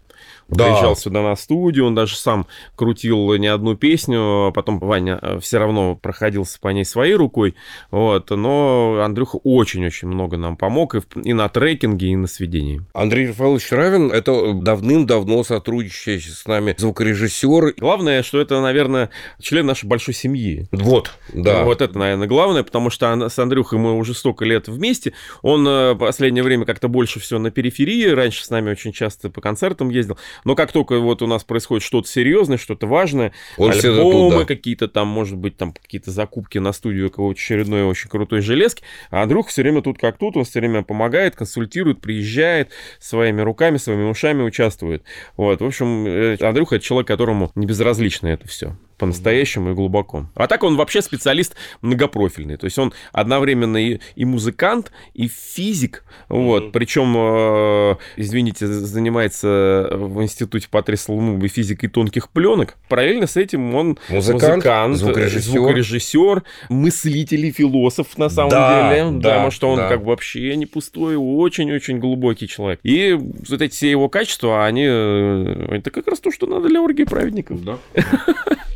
да. 0.49 0.65
приезжал 0.65 0.97
сюда 0.97 1.23
на 1.23 1.37
студию, 1.37 1.87
он 1.87 1.95
даже 1.95 2.17
сам 2.17 2.47
крутил 2.77 3.35
не 3.35 3.47
одну 3.47 3.77
песню, 3.77 4.47
а 4.47 4.53
потом 4.53 4.79
Ваня 4.79 5.19
э, 5.21 5.39
все 5.41 5.59
равно 5.59 5.97
проходился 5.97 6.59
по 6.61 6.69
ней 6.69 6.85
своей 6.85 7.15
рукой, 7.15 7.55
вот, 7.91 8.31
но 8.31 9.01
Андрюха 9.03 9.37
очень-очень 9.37 10.09
много 10.09 10.37
нам 10.37 10.57
помог 10.57 10.95
и, 10.95 11.01
и 11.23 11.33
на 11.33 11.49
трекинге, 11.49 12.09
и 12.09 12.17
на 12.17 12.27
сведении. 12.27 12.83
Андрей 12.95 13.29
Рафаэлович 13.29 13.73
Равин— 13.73 14.11
это 14.13 14.53
давным-давно 14.55 15.45
сотрудничающий 15.45 16.33
с 16.33 16.47
нами 16.47 16.75
звукорежиссер. 16.77 17.75
Главное, 17.79 18.23
что 18.23 18.41
это, 18.41 18.61
наверное, 18.61 19.11
член 19.41 19.67
нашей 19.67 19.87
большой 19.87 20.15
семьи. 20.15 20.67
Вот, 20.73 21.13
да. 21.33 21.65
Вот 21.65 21.83
это, 21.83 21.99
наверное, 21.99 22.29
главное, 22.29 22.63
потому 22.63 22.91
что 22.91 23.29
с 23.29 23.39
Андрюхой 23.39 23.79
мы 23.79 23.95
уже 23.95 24.15
столько 24.15 24.45
лет 24.45 24.69
вместе, 24.69 25.13
он 25.43 25.67
э, 25.67 25.93
в 25.93 25.99
последнее 25.99 26.43
время 26.43 26.65
как-то 26.65 26.89
больше 26.89 27.21
все 27.21 27.39
на 27.39 27.51
периферии, 27.51 28.07
раньше 28.09 28.45
с 28.45 28.51
нами 28.51 28.71
очень 28.71 28.93
часто 28.93 29.31
по 29.31 29.41
концертам 29.41 29.91
ездил, 29.91 30.19
но 30.45 30.55
как 30.55 30.73
только 30.73 30.99
вот 30.99 31.23
у 31.23 31.27
нас 31.27 31.45
происходит 31.45 31.85
что-то 31.85 32.09
серьезное, 32.09 32.59
что-то 32.59 32.87
важное, 32.87 33.33
Он 33.57 33.71
альбомы 33.71 34.45
какие-то 34.45 34.89
там, 34.89 35.09
может 35.09 35.37
быть, 35.37 35.57
там 35.57 35.73
какие-то 35.73 36.11
закупки 36.11 36.59
на 36.59 36.73
студию 36.73 37.11
какого-то 37.11 37.39
очередной 37.39 37.85
очень 37.85 38.09
крутой 38.09 38.41
железки, 38.41 38.83
а 39.11 39.23
Андрюха 39.23 39.51
все 39.51 39.63
время 39.63 39.83
тут 39.83 39.99
как 39.99 40.19
тут, 40.19 40.37
он 40.37 40.45
все 40.45 40.61
время 40.61 40.83
помогает, 40.83 41.37
консультирует, 41.37 42.01
приезжает, 42.01 42.71
своими 42.99 43.41
руками, 43.41 43.77
своими 43.77 44.09
ушами 44.09 44.43
участвует. 44.43 45.03
Вот, 45.37 45.61
в 45.61 45.65
общем, 45.65 46.07
э, 46.07 46.37
Андрюха 46.41 46.77
это 46.77 46.85
человек, 46.85 47.09
которому 47.09 47.51
не 47.55 47.67
безразлично 47.67 48.29
это 48.29 48.49
все. 48.49 48.77
По-настоящему 48.99 49.71
и 49.71 49.75
глубоко. 49.75 50.27
А 50.35 50.47
так 50.47 50.63
он 50.65 50.77
вообще 50.77 51.01
специалист 51.03 51.55
многопрофильный. 51.83 52.57
То 52.57 52.67
есть 52.67 52.79
он 52.79 52.93
одновременно 53.13 53.77
и, 53.77 54.01
и 54.17 54.25
музыкант, 54.25 54.93
и 55.15 55.29
физик. 55.29 56.05
Вот. 56.29 56.65
Mm-hmm. 56.65 56.73
Причем, 56.73 57.15
э, 57.17 57.97
извините, 58.17 58.67
занимается 58.67 59.89
в 59.93 60.23
институте 60.23 60.69
Патриса 60.71 61.13
Лумумбы 61.13 61.49
физикой 61.49 61.89
тонких 61.89 62.29
пленок. 62.29 62.77
Параллельно 62.89 63.27
с 63.27 63.37
этим 63.37 63.75
он 63.75 63.99
музыкант, 64.09 64.57
музыкант 64.57 64.97
звукорежиссер. 64.97 65.53
звукорежиссер, 65.53 66.43
мыслитель 66.69 67.47
и 67.47 67.53
философ 67.53 68.19
на 68.19 68.29
самом 68.29 68.51
да, 68.51 68.93
деле. 68.93 69.11
Да, 69.21 69.29
потому 69.31 69.51
что 69.51 69.69
он 69.69 69.77
да. 69.79 69.89
как 69.89 70.01
бы 70.01 70.07
вообще 70.09 70.57
не 70.57 70.67
пустой, 70.67 71.17
очень-очень 71.17 71.99
глубокий 71.99 72.49
человек. 72.49 72.81
И 72.83 73.13
вот 73.13 73.63
эти 73.63 73.73
все 73.73 73.91
его 73.91 74.09
качества, 74.09 74.65
они 74.65 74.87
э, 74.89 75.69
это 75.71 75.91
как 75.91 76.09
раз 76.09 76.21
то, 76.21 76.33
что 76.33 76.47
надо 76.47 76.69
для 76.69 76.83
оргии 76.83 77.05
праведников. 77.05 77.63
Да. 77.65 77.79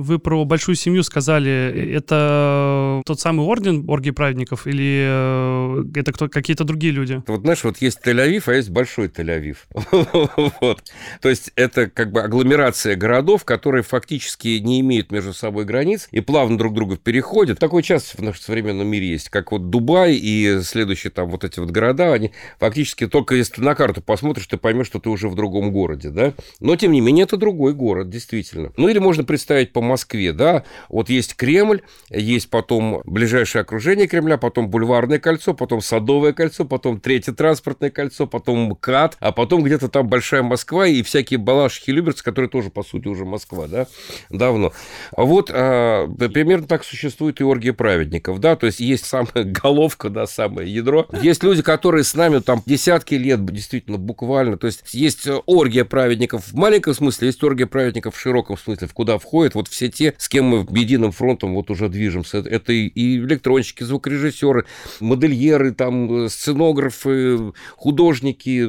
Вы 0.00 0.18
про 0.18 0.44
большую 0.44 0.76
семью 0.76 1.02
сказали. 1.02 1.92
Это 1.94 3.02
тот 3.04 3.20
самый 3.20 3.46
орден 3.46 3.84
оргии 3.88 4.10
праведников 4.10 4.66
или 4.66 5.04
э, 5.06 5.84
это 5.94 6.12
кто, 6.12 6.28
какие-то 6.28 6.64
другие 6.64 6.92
люди? 6.92 7.22
Вот 7.26 7.42
знаешь, 7.42 7.62
вот 7.64 7.78
есть 7.78 8.00
Тель-Авив, 8.04 8.44
а 8.46 8.54
есть 8.54 8.70
Большой 8.70 9.08
Тель-Авив. 9.08 9.56
То 11.20 11.28
есть 11.28 11.52
это 11.54 11.88
как 11.88 12.12
бы 12.12 12.22
агломерация 12.22 12.96
городов, 12.96 13.44
которые 13.44 13.82
фактически 13.82 14.58
не 14.58 14.80
имеют 14.80 15.12
между 15.12 15.34
собой 15.34 15.64
границ 15.66 16.08
и 16.12 16.20
плавно 16.20 16.56
друг 16.56 16.74
друга 16.74 16.96
переходят. 16.96 17.58
Такой 17.58 17.82
час 17.82 18.14
в 18.16 18.22
нашем 18.22 18.42
современном 18.42 18.86
мире 18.86 19.08
есть, 19.08 19.28
как 19.28 19.52
вот 19.52 19.68
Дубай 19.70 20.14
и 20.14 20.60
следующие 20.62 21.10
там 21.10 21.28
вот 21.28 21.44
эти 21.44 21.60
вот 21.60 21.70
города, 21.70 22.12
они 22.14 22.32
фактически 22.58 23.06
только 23.06 23.34
если 23.34 23.56
ты 23.56 23.62
на 23.62 23.74
карту 23.74 24.00
посмотришь, 24.00 24.46
ты 24.46 24.56
поймешь, 24.56 24.86
что 24.86 24.98
ты 24.98 25.10
уже 25.10 25.28
в 25.28 25.34
другом 25.34 25.72
городе, 25.72 26.10
да? 26.10 26.32
Но 26.60 26.76
тем 26.76 26.92
не 26.92 27.00
менее 27.00 27.24
это 27.24 27.36
другой 27.36 27.74
город, 27.74 28.08
действительно. 28.08 28.72
Ну 28.76 28.88
или 28.88 28.98
можно 28.98 29.24
представить 29.24 29.72
по 29.72 29.80
Москве, 29.90 30.32
да, 30.32 30.64
вот 30.88 31.10
есть 31.10 31.34
Кремль, 31.34 31.82
есть 32.10 32.48
потом 32.50 33.02
ближайшее 33.04 33.62
окружение 33.62 34.06
Кремля, 34.06 34.38
потом 34.38 34.70
Бульварное 34.70 35.18
кольцо, 35.18 35.54
потом 35.54 35.80
Садовое 35.80 36.32
кольцо, 36.32 36.64
потом 36.64 37.00
Третье 37.00 37.32
транспортное 37.32 37.90
кольцо, 37.90 38.26
потом 38.26 38.70
МКАД, 38.70 39.16
а 39.20 39.32
потом 39.32 39.62
где-то 39.62 39.88
там 39.88 40.08
Большая 40.08 40.42
Москва 40.42 40.86
и 40.86 41.02
всякие 41.02 41.38
Балашихи, 41.38 41.90
Люберцы, 41.90 42.22
которые 42.22 42.48
тоже, 42.48 42.70
по 42.70 42.82
сути, 42.82 43.08
уже 43.08 43.24
Москва, 43.24 43.66
да, 43.66 43.86
давно. 44.30 44.72
А 45.16 45.22
вот 45.24 45.50
а, 45.52 46.08
примерно 46.32 46.66
так 46.66 46.84
существует 46.84 47.40
и 47.40 47.44
оргия 47.44 47.72
праведников, 47.72 48.38
да, 48.38 48.56
то 48.56 48.66
есть 48.66 48.80
есть 48.80 49.06
самая 49.06 49.44
головка, 49.44 50.08
да, 50.08 50.26
самое 50.26 50.72
ядро. 50.72 51.06
Есть 51.22 51.42
люди, 51.42 51.62
которые 51.62 52.04
с 52.04 52.14
нами 52.14 52.38
там 52.38 52.62
десятки 52.66 53.14
лет, 53.14 53.44
действительно, 53.44 53.98
буквально, 53.98 54.56
то 54.56 54.66
есть 54.66 54.82
есть 54.92 55.26
оргия 55.46 55.84
праведников 55.84 56.46
в 56.46 56.54
маленьком 56.54 56.94
смысле, 56.94 57.28
есть 57.28 57.42
оргия 57.42 57.66
праведников 57.66 58.14
в 58.14 58.20
широком 58.20 58.56
смысле, 58.56 58.86
в 58.86 58.94
куда 58.94 59.18
входят 59.18 59.54
вот 59.54 59.68
все 59.68 59.79
все 59.80 59.88
те, 59.88 60.14
с 60.18 60.28
кем 60.28 60.44
мы 60.44 60.66
единым 60.78 61.10
фронтом 61.10 61.54
вот 61.54 61.70
уже 61.70 61.88
движемся. 61.88 62.38
Это 62.38 62.72
и 62.72 63.16
электронщики, 63.16 63.82
звукорежиссеры, 63.82 64.66
модельеры, 65.00 65.72
там, 65.72 66.28
сценографы, 66.28 67.52
художники, 67.76 68.68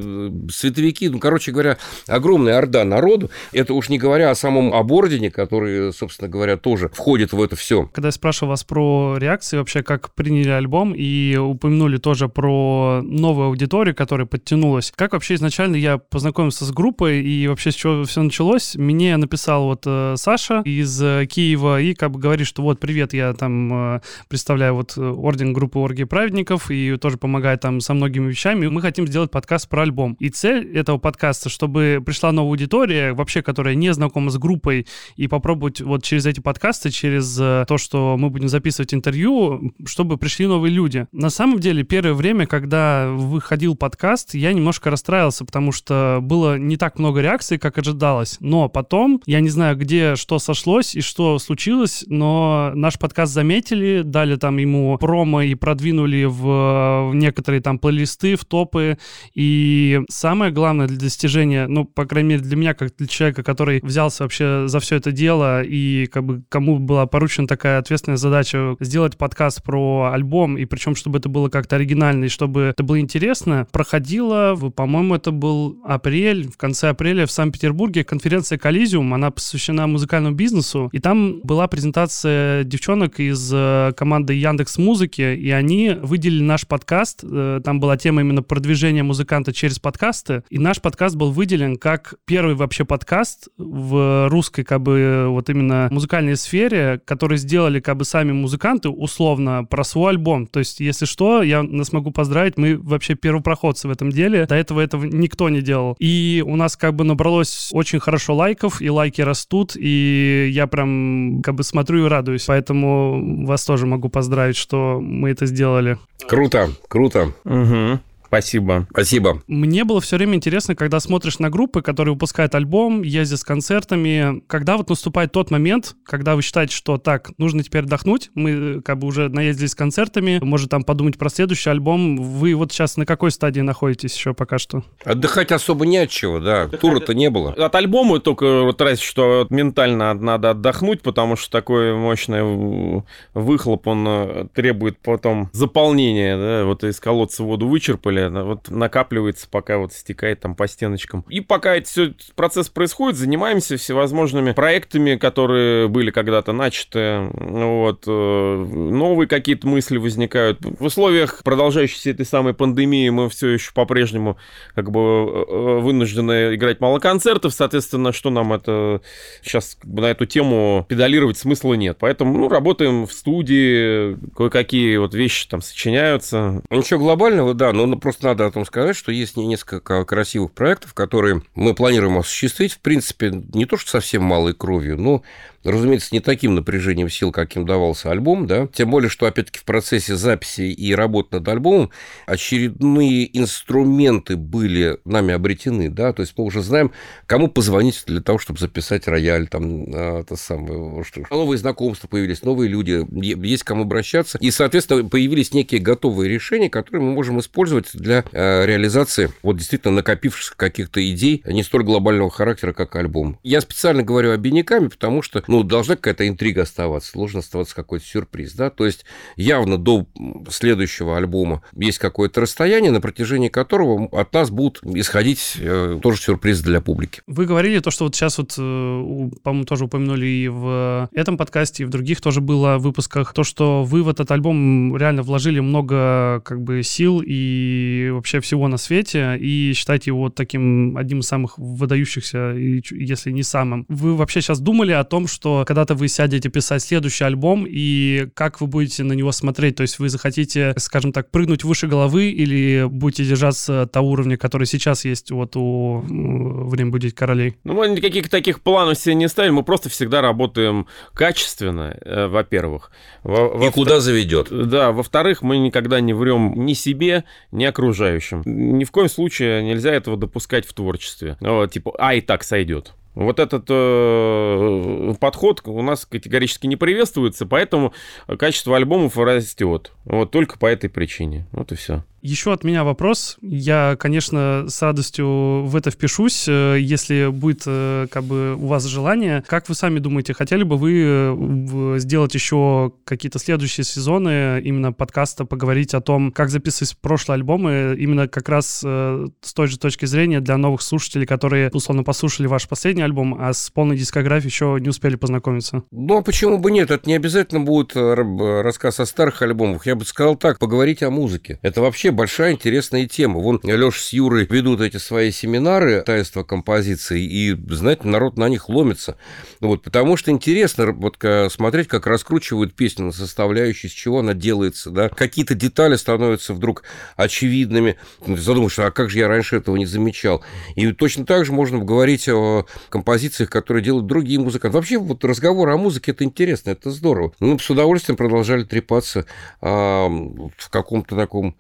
световики. 0.50 1.10
Ну, 1.10 1.20
короче 1.20 1.52
говоря, 1.52 1.78
огромная 2.08 2.58
орда 2.58 2.86
народу. 2.86 3.30
Это 3.52 3.74
уж 3.74 3.90
не 3.90 3.98
говоря 3.98 4.32
о 4.32 4.36
самом 4.36 4.74
обордине, 4.74 5.32
который, 5.32 5.92
собственно 5.92 6.30
говоря, 6.30 6.56
тоже 6.56 6.88
входит 6.88 7.34
в 7.34 7.42
это 7.42 7.58
все. 7.58 7.90
Когда 7.92 8.08
я 8.08 8.14
спрашивал 8.14 8.52
вас 8.52 8.64
про 8.64 9.18
реакции, 9.18 9.58
вообще 9.58 9.84
как 9.84 10.14
приняли 10.14 10.50
альбом, 10.50 10.94
и 10.96 11.36
упомянули 11.36 11.98
тоже 11.98 12.30
про 12.30 13.02
новую 13.04 13.48
аудиторию, 13.48 13.96
которая 13.96 14.28
подтянулась. 14.28 14.94
Как 14.96 15.12
вообще 15.12 15.34
изначально 15.34 15.76
я 15.76 15.98
познакомился 15.98 16.64
с 16.64 16.72
группой, 16.72 17.22
и 17.22 17.48
вообще 17.50 17.72
с 17.72 17.76
чего 17.76 18.06
все 18.06 18.22
началось? 18.22 18.76
Мне 18.76 19.18
написал 19.18 19.66
вот 19.66 19.84
э, 19.86 20.14
Саша 20.16 20.62
из 20.64 21.01
Э, 21.02 21.26
Киева 21.26 21.82
и 21.82 21.94
как 21.94 22.12
бы 22.12 22.20
говорит, 22.20 22.48
что 22.48 22.62
вот, 22.62 22.80
привет, 22.80 23.14
я 23.14 23.34
там 23.34 23.96
э, 23.96 24.02
представляю 24.28 24.76
вот 24.76 24.98
э, 24.98 25.02
орден 25.02 25.54
группы 25.54 25.80
Оргии 25.80 26.04
Праведников 26.04 26.72
и 26.72 26.98
тоже 26.98 27.18
помогаю 27.18 27.58
там 27.58 27.80
со 27.82 27.94
многими 27.94 28.30
вещами. 28.30 28.68
Мы 28.68 28.82
хотим 28.82 29.08
сделать 29.08 29.32
подкаст 29.32 29.70
про 29.70 29.84
альбом. 29.84 30.16
И 30.20 30.30
цель 30.30 30.76
этого 30.76 30.98
подкаста, 30.98 31.50
чтобы 31.50 32.02
пришла 32.06 32.32
новая 32.32 32.52
аудитория, 32.52 33.14
вообще, 33.14 33.42
которая 33.42 33.76
не 33.76 33.94
знакома 33.94 34.30
с 34.30 34.38
группой, 34.38 34.88
и 35.16 35.28
попробовать 35.28 35.82
вот 35.82 36.04
через 36.04 36.26
эти 36.26 36.40
подкасты, 36.40 36.90
через 36.90 37.36
то, 37.36 37.78
что 37.78 38.18
мы 38.18 38.30
будем 38.30 38.50
записывать 38.50 38.94
интервью, 38.94 39.74
чтобы 39.86 40.18
пришли 40.18 40.48
новые 40.48 40.72
люди. 40.72 41.08
На 41.12 41.30
самом 41.30 41.60
деле, 41.60 41.84
первое 41.84 42.14
время, 42.14 42.46
когда 42.46 43.10
выходил 43.10 43.76
подкаст, 43.76 44.34
я 44.34 44.54
немножко 44.54 44.90
расстраивался, 44.90 45.46
потому 45.46 45.72
что 45.72 46.20
было 46.22 46.58
не 46.58 46.78
так 46.78 47.00
много 47.00 47.22
реакций, 47.22 47.58
как 47.58 47.78
ожидалось. 47.78 48.38
Но 48.40 48.70
потом, 48.70 49.22
я 49.26 49.40
не 49.40 49.50
знаю, 49.50 49.78
где 49.78 50.16
что 50.16 50.40
сошлось, 50.40 50.81
случилось 50.82 50.96
и 50.96 51.02
что 51.02 51.40
случилось, 51.40 52.04
но 52.08 52.72
наш 52.76 52.98
подкаст 52.98 53.34
заметили, 53.34 54.02
дали 54.04 54.36
там 54.36 54.58
ему 54.58 54.98
промо 54.98 55.42
и 55.42 55.56
продвинули 55.56 56.26
в, 56.26 57.10
в 57.10 57.12
некоторые 57.14 57.62
там 57.62 57.80
плейлисты, 57.80 58.36
в 58.36 58.46
топы. 58.46 58.98
И 59.34 60.02
самое 60.10 60.52
главное 60.52 60.88
для 60.88 60.98
достижения, 60.98 61.68
ну, 61.68 61.86
по 61.86 62.06
крайней 62.06 62.30
мере, 62.30 62.42
для 62.42 62.56
меня, 62.56 62.74
как 62.74 62.96
для 62.98 63.08
человека, 63.08 63.44
который 63.44 63.80
взялся 63.84 64.24
вообще 64.24 64.68
за 64.68 64.80
все 64.80 64.98
это 64.98 65.12
дело 65.12 65.62
и 65.64 66.08
как 66.08 66.24
бы 66.24 66.44
кому 66.50 66.80
была 66.80 67.06
поручена 67.06 67.48
такая 67.48 67.80
ответственная 67.80 68.18
задача 68.18 68.76
сделать 68.80 69.18
подкаст 69.18 69.64
про 69.64 70.12
альбом, 70.14 70.58
и 70.58 70.66
причем, 70.66 70.96
чтобы 70.96 71.20
это 71.20 71.30
было 71.30 71.50
как-то 71.50 71.76
оригинально, 71.76 72.26
и 72.26 72.30
чтобы 72.30 72.62
это 72.62 72.84
было 72.84 73.00
интересно, 73.00 73.68
проходила, 73.72 74.56
по-моему, 74.76 75.16
это 75.16 75.32
был 75.32 75.80
апрель, 75.86 76.50
в 76.50 76.58
конце 76.58 76.90
апреля 76.90 77.26
в 77.26 77.32
Санкт-Петербурге 77.32 78.04
конференция 78.04 78.58
«Коллизиум», 78.58 79.14
она 79.14 79.32
посвящена 79.32 79.88
музыкальному 79.88 80.36
бизнесу, 80.36 80.71
и 80.92 81.00
там 81.00 81.42
была 81.42 81.68
презентация 81.68 82.64
девчонок 82.64 83.20
из 83.20 83.52
э, 83.54 83.92
команды 83.96 84.34
Яндекс 84.34 84.78
Музыки, 84.78 85.36
и 85.36 85.50
они 85.52 85.96
выделили 86.02 86.44
наш 86.44 86.68
подкаст. 86.68 87.24
Э, 87.24 87.62
там 87.64 87.80
была 87.80 87.98
тема 87.98 88.22
именно 88.22 88.44
продвижения 88.44 89.04
музыканта 89.04 89.54
через 89.54 89.80
подкасты, 89.80 90.44
и 90.50 90.60
наш 90.60 90.82
подкаст 90.82 91.16
был 91.16 91.32
выделен 91.32 91.78
как 91.78 92.16
первый 92.26 92.56
вообще 92.56 92.86
подкаст 92.86 93.50
в 93.58 94.28
русской, 94.30 94.64
как 94.64 94.82
бы, 94.82 95.26
вот 95.30 95.50
именно 95.50 95.88
музыкальной 95.92 96.36
сфере, 96.36 97.02
который 97.06 97.38
сделали, 97.38 97.80
как 97.80 97.98
бы, 97.98 98.06
сами 98.06 98.32
музыканты, 98.32 98.90
условно, 98.90 99.66
про 99.66 99.84
свой 99.84 100.12
альбом. 100.12 100.48
То 100.48 100.60
есть, 100.60 100.80
если 100.80 101.06
что, 101.06 101.44
я 101.44 101.64
нас 101.64 101.92
могу 101.92 102.12
поздравить, 102.12 102.58
мы 102.58 102.78
вообще 102.78 103.16
первопроходцы 103.16 103.88
в 103.88 103.92
этом 103.92 104.12
деле. 104.12 104.46
До 104.46 104.56
этого 104.56 104.82
этого 104.82 105.06
никто 105.06 105.50
не 105.50 105.62
делал. 105.62 105.96
И 106.00 106.44
у 106.46 106.56
нас, 106.56 106.76
как 106.78 106.96
бы, 106.96 107.04
набралось 107.04 107.70
очень 107.72 108.00
хорошо 108.00 108.36
лайков, 108.36 108.82
и 108.82 108.90
лайки 108.90 109.22
растут, 109.22 109.76
и 109.76 110.50
я 110.54 110.61
прям 110.68 111.42
как 111.44 111.56
бы 111.56 111.64
смотрю 111.64 112.06
и 112.06 112.10
радуюсь. 112.10 112.46
Поэтому 112.46 113.46
вас 113.46 113.66
тоже 113.66 113.86
могу 113.86 114.10
поздравить, 114.10 114.58
что 114.58 115.00
мы 115.02 115.30
это 115.32 115.46
сделали. 115.46 115.98
Круто, 116.28 116.70
круто. 116.88 117.34
Угу. 117.46 118.00
Спасибо. 118.32 118.88
Спасибо. 118.92 119.44
Мне 119.48 119.84
было 119.84 120.00
все 120.00 120.16
время 120.16 120.36
интересно, 120.36 120.74
когда 120.74 121.02
смотришь 121.02 121.40
на 121.40 121.50
группы, 121.50 121.82
которые 121.82 122.14
выпускают 122.14 122.56
альбом, 122.56 123.02
ездят 123.02 123.40
с 123.40 123.44
концертами, 123.44 124.42
когда 124.48 124.78
вот 124.78 124.90
наступает 124.90 125.34
тот 125.34 125.52
момент, 125.52 125.96
когда 126.06 126.38
вы 126.38 126.42
считаете, 126.42 126.74
что 126.74 126.98
так, 126.98 127.32
нужно 127.38 127.62
теперь 127.62 127.84
отдохнуть, 127.84 128.32
мы 128.34 128.82
как 128.84 129.00
бы 129.00 129.08
уже 129.08 129.28
наездились 129.28 129.72
с 129.72 129.76
концертами, 129.76 130.40
может 130.42 130.70
там 130.70 130.84
подумать 130.84 131.18
про 131.18 131.30
следующий 131.30 131.72
альбом, 131.72 132.16
вы 132.16 132.56
вот 132.56 132.72
сейчас 132.72 132.96
на 132.96 133.06
какой 133.06 133.32
стадии 133.32 133.60
находитесь 133.60 134.16
еще 134.16 134.34
пока 134.34 134.60
что? 134.60 134.86
Отдыхать 135.04 135.52
особо 135.52 135.86
не 135.86 135.98
от 135.98 136.10
чего, 136.10 136.40
да, 136.40 136.70
тура-то 136.70 137.14
не 137.14 137.30
было. 137.30 137.52
От 137.52 137.76
альбома 137.76 138.22
только 138.22 138.62
вот 138.62 138.80
разве 138.80 139.04
что 139.04 139.46
ментально 139.50 140.14
надо 140.14 140.52
отдохнуть, 140.52 141.02
потому 141.02 141.36
что 141.36 141.52
такой 141.52 141.96
мощный 141.96 143.04
выхлоп, 143.34 143.88
он 143.88 144.06
э, 144.08 144.48
требует 144.54 145.00
потом 145.00 145.50
заполнения, 145.52 146.38
да, 146.38 146.64
вот 146.64 146.86
из 146.86 146.98
колодца 147.02 147.44
воду 147.44 147.68
вычерпали, 147.68 148.21
далее. 148.30 148.44
Вот 148.44 148.70
накапливается, 148.70 149.48
пока 149.50 149.78
вот 149.78 149.94
стекает 149.94 150.40
там 150.40 150.56
по 150.56 150.68
стеночкам. 150.68 151.26
И 151.30 151.42
пока 151.42 151.76
этот 151.76 151.90
все 151.90 152.14
процесс 152.36 152.70
происходит, 152.70 153.18
занимаемся 153.18 153.78
всевозможными 153.78 154.52
проектами, 154.52 155.16
которые 155.16 155.88
были 155.88 156.12
когда-то 156.12 156.54
начаты. 156.54 157.30
Вот. 157.34 158.04
Э, 158.08 158.66
новые 158.66 159.28
какие-то 159.28 159.68
мысли 159.68 159.98
возникают. 159.98 160.60
В 160.62 160.84
условиях 160.84 161.42
продолжающейся 161.44 162.12
этой 162.12 162.26
самой 162.26 162.54
пандемии 162.54 163.10
мы 163.10 163.30
все 163.30 163.50
еще 163.50 163.72
по-прежнему 163.74 164.38
как 164.76 164.92
бы 164.92 165.00
э, 165.00 165.46
э, 165.48 165.80
вынуждены 165.80 166.56
играть 166.56 166.80
мало 166.80 167.00
концертов. 167.00 167.54
Соответственно, 167.54 168.12
что 168.12 168.30
нам 168.30 168.54
это 168.54 169.02
сейчас 169.42 169.78
на 169.84 170.06
эту 170.06 170.26
тему 170.26 170.86
педалировать 170.90 171.38
смысла 171.38 171.74
нет. 171.74 171.98
Поэтому 172.00 172.38
ну, 172.38 172.50
работаем 172.50 173.06
в 173.06 173.14
студии, 173.14 174.18
кое-какие 174.36 174.98
вот 174.98 175.14
вещи 175.14 175.48
там 175.48 175.62
сочиняются. 175.62 176.62
Ничего 176.70 177.00
глобального, 177.00 177.54
да, 177.54 177.72
но 177.72 177.98
просто 177.98 178.11
просто 178.12 178.28
надо 178.28 178.46
о 178.46 178.52
том 178.52 178.66
сказать, 178.66 178.98
что 178.98 179.10
есть 179.10 179.38
несколько 179.38 180.04
красивых 180.04 180.52
проектов, 180.52 180.94
которые 180.94 181.44
мы 181.56 181.74
планируем 181.74 182.18
осуществить. 182.18 182.74
В 182.74 182.80
принципе, 182.80 183.32
не 183.54 183.66
то, 183.66 183.78
что 183.78 183.90
совсем 183.90 184.22
малой 184.22 184.54
кровью, 184.54 184.98
но 184.98 185.24
разумеется, 185.64 186.10
не 186.12 186.20
таким 186.20 186.56
напряжением 186.56 187.10
сил, 187.10 187.32
каким 187.32 187.66
давался 187.66 188.12
альбом, 188.12 188.48
да, 188.48 188.68
тем 188.68 188.90
более, 188.90 189.10
что, 189.10 189.26
опять-таки, 189.26 189.60
в 189.60 189.64
процессе 189.64 190.16
записи 190.16 190.62
и 190.62 190.94
работы 190.94 191.38
над 191.38 191.48
альбомом 191.48 191.92
очередные 192.26 193.38
инструменты 193.38 194.36
были 194.36 194.98
нами 195.06 195.34
обретены, 195.34 195.90
да, 195.90 196.14
то 196.14 196.22
есть 196.22 196.34
мы 196.38 196.46
уже 196.46 196.62
знаем, 196.62 196.92
кому 197.26 197.48
позвонить 197.48 198.04
для 198.08 198.22
того, 198.22 198.38
чтобы 198.38 198.60
записать 198.60 199.08
рояль, 199.08 199.48
там, 199.48 199.86
а, 199.94 200.22
это 200.22 200.36
самое, 200.36 201.04
что. 201.04 201.24
Новые 201.30 201.58
знакомства 201.58 202.08
появились, 202.08 202.42
новые 202.44 202.70
люди, 202.70 203.06
есть 203.12 203.64
кому 203.64 203.84
обращаться, 203.84 204.38
и, 204.40 204.52
соответственно, 204.52 205.08
появились 205.08 205.54
некие 205.54 205.82
готовые 205.82 206.30
решения, 206.30 206.70
которые 206.70 207.04
мы 207.04 207.14
можем 207.14 207.40
использовать 207.40 207.90
для 207.94 208.24
э, 208.32 208.66
реализации 208.66 209.32
вот 209.44 209.58
действительно 209.58 209.96
накопившихся 209.96 210.54
каких-то 210.56 211.08
идей 211.10 211.44
не 211.46 211.64
столь 211.64 211.84
глобального 211.84 212.30
характера, 212.30 212.74
как 212.74 212.96
альбом. 212.96 213.40
Я 213.44 213.62
специально 213.62 214.04
говорю 214.04 214.32
обиняками, 214.32 214.88
потому 214.88 215.22
что, 215.22 215.44
ну, 215.52 215.64
должна 215.64 215.98
какая-то 215.98 216.28
интрига 216.28 216.62
оставаться, 216.62 217.12
должен 217.14 217.40
оставаться 217.40 217.76
какой-то 217.76 218.06
сюрприз, 218.06 218.54
да, 218.54 218.70
то 218.70 218.86
есть 218.86 219.04
явно 219.36 219.78
до 219.78 220.08
следующего 220.50 221.18
альбома 221.18 221.62
есть 221.76 221.98
какое-то 221.98 222.40
расстояние, 222.40 222.92
на 222.92 223.02
протяжении 223.02 223.50
которого 223.50 224.08
от 224.18 224.32
нас 224.34 224.50
будут 224.50 224.80
исходить 224.84 225.58
э, 225.60 226.00
тоже 226.02 226.22
сюрпризы 226.22 226.64
для 226.64 226.80
публики. 226.80 227.22
Вы 227.28 227.46
говорили 227.46 227.80
то, 227.80 227.92
что 227.92 228.06
вот 228.06 228.16
сейчас 228.16 228.38
вот, 228.38 228.56
э, 228.58 229.30
по-моему, 229.44 229.66
тоже 229.66 229.86
упомянули 229.86 230.26
и 230.26 230.48
в 230.48 231.10
этом 231.12 231.38
подкасте, 231.38 231.84
и 231.84 231.86
в 231.86 231.90
других 231.90 232.22
тоже 232.22 232.40
было 232.40 232.78
в 232.78 232.84
выпусках, 232.84 233.34
то, 233.34 233.44
что 233.44 233.84
вы 233.84 234.04
в 234.04 234.10
этот 234.10 234.32
альбом 234.32 234.96
реально 234.96 235.22
вложили 235.22 235.60
много 235.60 236.42
как 236.46 236.62
бы 236.62 236.82
сил 236.82 237.22
и 237.26 238.10
вообще 238.14 238.40
всего 238.40 238.70
на 238.70 238.78
свете, 238.78 239.38
и 239.38 239.74
считаете 239.74 240.12
его 240.12 240.30
таким 240.30 240.96
одним 240.96 241.20
из 241.20 241.28
самых 241.28 241.58
выдающихся, 241.58 242.54
если 242.56 243.32
не 243.32 243.44
самым. 243.44 243.86
Вы 243.90 244.16
вообще 244.16 244.40
сейчас 244.40 244.62
думали 244.62 244.94
о 244.94 245.04
том, 245.04 245.28
что 245.28 245.41
когда-то 245.66 245.96
вы 245.96 246.08
сядете 246.08 246.50
писать 246.50 246.82
следующий 246.82 247.24
альбом, 247.24 247.66
и 247.68 248.28
как 248.34 248.62
вы 248.62 248.68
будете 248.68 249.04
на 249.04 249.14
него 249.14 249.32
смотреть? 249.32 249.76
То 249.76 249.82
есть 249.82 250.00
вы 250.00 250.10
захотите, 250.10 250.74
скажем 250.78 251.12
так, 251.12 251.32
прыгнуть 251.32 251.64
выше 251.64 251.88
головы 251.88 252.30
или 252.30 252.88
будете 252.88 253.26
держаться 253.26 253.88
того 253.88 254.12
уровня, 254.12 254.38
который 254.38 254.68
сейчас 254.68 255.06
есть 255.06 255.32
вот 255.32 255.56
у 255.56 256.04
«Время 256.08 256.92
будет 256.92 257.14
королей»? 257.14 257.56
Ну, 257.64 257.74
мы 257.74 257.88
никаких 257.90 258.30
таких 258.30 258.62
планов 258.62 258.98
себе 258.98 259.16
не 259.16 259.28
ставим, 259.28 259.56
мы 259.56 259.64
просто 259.64 259.90
всегда 259.90 260.22
работаем 260.22 260.88
качественно, 261.14 261.98
э, 262.02 262.28
во-первых. 262.28 262.92
Во 263.24 263.68
и 263.68 263.72
куда 263.72 264.00
заведет? 264.00 264.48
Да, 264.52 264.92
во-вторых, 264.92 265.42
мы 265.42 265.58
никогда 265.58 266.00
не 266.00 266.14
врем 266.14 266.54
ни 266.66 266.74
себе, 266.74 267.24
ни 267.52 267.66
окружающим. 267.66 268.44
Ни 268.46 268.84
в 268.84 268.92
коем 268.92 269.10
случае 269.10 269.64
нельзя 269.64 269.92
этого 269.92 270.18
допускать 270.18 270.66
в 270.66 270.74
творчестве. 270.74 271.38
Вот, 271.40 271.72
типа, 271.72 271.94
а, 271.98 272.16
и 272.16 272.22
так 272.22 272.44
сойдет. 272.44 272.94
Вот 273.14 273.40
этот 273.40 273.66
э, 273.70 275.14
подход 275.20 275.62
у 275.66 275.82
нас 275.82 276.06
категорически 276.06 276.68
не 276.68 276.78
приветствуется, 276.78 277.46
поэтому 277.46 277.94
качество 278.40 278.76
альбомов 278.78 279.18
растет. 279.18 279.92
Вот 280.06 280.32
только 280.32 280.58
по 280.58 280.66
этой 280.66 280.90
причине. 280.90 281.48
Вот 281.52 281.72
и 281.72 281.76
все. 281.76 282.04
Еще 282.22 282.54
от 282.54 282.64
меня 282.64 282.84
вопрос. 282.84 283.38
Я, 283.42 283.96
конечно, 284.00 284.66
с 284.68 284.80
радостью 284.82 285.64
в 285.66 285.76
это 285.76 285.90
впишусь, 285.90 286.46
э, 286.48 286.78
если 286.80 287.28
будет 287.32 287.64
э, 287.66 288.08
как 288.12 288.26
бы 288.26 288.56
у 288.56 288.68
вас 288.68 288.84
желание. 288.86 289.44
Как 289.48 289.68
вы 289.70 289.76
сами 289.76 289.98
думаете, 289.98 290.34
хотели 290.34 290.62
бы 290.62 290.78
вы 290.78 291.04
э, 291.04 291.96
сделать 291.98 292.36
еще 292.36 292.94
какие-то 293.06 293.40
следующие 293.40 293.84
сезоны 293.84 294.62
именно 294.62 294.94
подкаста, 294.94 295.46
поговорить 295.46 295.96
о 295.96 296.02
том, 296.02 296.32
как 296.32 296.50
записывать 296.50 296.96
прошлые 296.98 297.36
альбомы, 297.36 297.96
именно 297.98 298.28
как 298.28 298.50
раз 298.50 298.82
с 298.82 299.54
той 299.54 299.68
же 299.68 299.80
точки 299.80 300.06
зрения 300.06 300.42
для 300.42 300.58
новых 300.58 300.82
слушателей, 300.82 301.26
которые, 301.26 301.70
условно, 301.74 302.04
послушали 302.04 302.48
ваш 302.48 302.68
последний 302.68 303.02
альбом, 303.02 303.38
а 303.40 303.54
с 303.54 303.70
полной 303.70 303.98
дискографией 303.98 304.50
еще 304.50 304.78
не 304.80 304.90
успели 304.90 305.16
познакомиться? 305.16 305.84
Ну, 305.92 306.18
а 306.18 306.22
почему 306.22 306.60
бы 306.60 306.72
нет? 306.72 306.92
Это 306.92 307.08
не 307.08 307.16
обязательно 307.16 307.62
будет 307.62 307.96
рассказ 307.96 309.00
о 309.00 309.06
старых 309.06 309.42
альбомах. 309.42 309.86
Я 309.86 309.96
бы 309.96 310.06
сказал 310.06 310.36
так, 310.36 310.60
поговорить 310.60 311.02
о 311.04 311.10
музыке. 311.10 311.60
Это 311.62 311.82
вообще 311.82 312.11
большая 312.12 312.54
интересная 312.54 313.08
тема. 313.08 313.40
Вон 313.40 313.60
Леша 313.64 314.00
с 314.00 314.14
Юрой 314.14 314.46
ведут 314.46 314.82
эти 314.82 314.98
свои 314.98 315.32
семинары 315.32 316.02
таинства 316.02 316.44
композиции, 316.44 317.24
и, 317.24 317.56
знаете, 317.74 318.08
народ 318.08 318.38
на 318.38 318.50
них 318.50 318.70
ломится. 318.70 319.18
Вот, 319.60 319.84
потому 319.84 320.18
что 320.18 320.32
интересно 320.32 320.92
вот, 320.92 321.18
смотреть, 321.52 321.88
как 321.88 322.08
раскручивают 322.08 322.74
песню 322.76 323.06
на 323.06 323.12
составляющие, 323.12 323.90
с 323.90 323.94
чего 323.94 324.20
она 324.20 324.34
делается, 324.34 324.90
да. 324.90 325.10
Какие-то 325.10 325.56
детали 325.56 325.96
становятся 325.96 326.54
вдруг 326.54 326.84
очевидными. 327.16 327.98
Задумаешься, 328.26 328.86
а 328.86 328.92
как 328.92 329.10
же 329.10 329.20
я 329.20 329.28
раньше 329.28 329.58
этого 329.58 329.76
не 329.76 329.86
замечал? 329.86 330.44
И 330.76 330.92
точно 330.92 331.26
так 331.26 331.46
же 331.46 331.52
можно 331.52 331.80
говорить 331.80 332.28
о 332.30 332.66
композициях, 332.90 333.50
которые 333.50 333.84
делают 333.84 334.08
другие 334.08 334.40
музыканты. 334.40 334.76
Вообще, 334.78 334.98
вот 334.98 335.24
разговор 335.24 335.70
о 335.70 335.78
музыке– 335.78 336.12
это 336.14 336.24
интересно, 336.24 336.72
это 336.72 336.92
здорово. 336.92 337.34
Мы 337.40 337.60
с 337.60 337.70
удовольствием 337.70 338.18
продолжали 338.18 338.64
трепаться 338.64 339.26
а, 339.62 340.08
в 340.08 340.70
каком-то 340.70 341.16
таком 341.16 341.56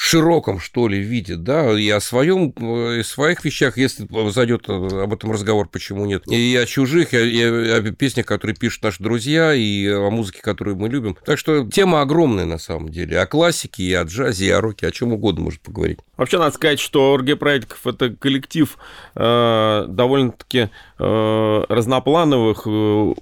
широком, 0.00 0.60
что 0.60 0.86
ли, 0.86 1.00
виде, 1.00 1.34
да, 1.34 1.76
и 1.76 1.90
о 1.90 1.98
своем, 1.98 2.50
и 2.50 3.02
своих 3.02 3.44
вещах, 3.44 3.76
если 3.76 4.06
зайдет 4.30 4.68
об 4.68 5.12
этом 5.12 5.32
разговор, 5.32 5.68
почему 5.68 6.06
нет, 6.06 6.22
и 6.28 6.54
о 6.54 6.66
чужих, 6.66 7.14
и 7.14 7.16
о, 7.16 7.24
и 7.24 7.70
о 7.70 7.92
песнях, 7.92 8.24
которые 8.24 8.54
пишут 8.54 8.84
наши 8.84 9.02
друзья, 9.02 9.52
и 9.52 9.88
о 9.88 10.08
музыке, 10.10 10.40
которую 10.40 10.76
мы 10.76 10.88
любим. 10.88 11.16
Так 11.26 11.36
что 11.36 11.68
тема 11.68 12.00
огромная 12.00 12.44
на 12.44 12.58
самом 12.58 12.90
деле. 12.90 13.18
О 13.18 13.26
классике, 13.26 13.82
и 13.82 13.92
о 13.92 14.04
джазе, 14.04 14.46
и 14.46 14.50
о 14.50 14.60
роке, 14.60 14.86
о 14.86 14.92
чем 14.92 15.12
угодно 15.12 15.42
можно 15.42 15.58
поговорить. 15.64 15.98
Вообще, 16.16 16.38
надо 16.38 16.54
сказать, 16.54 16.78
что 16.78 17.14
ОРГ 17.14 17.36
Проектиков– 17.36 17.80
это 17.86 18.10
коллектив 18.10 18.78
э, 19.16 19.84
довольно-таки 19.88 20.68
э, 20.98 21.64
разноплановых, 21.68 22.62
э, 22.66 23.14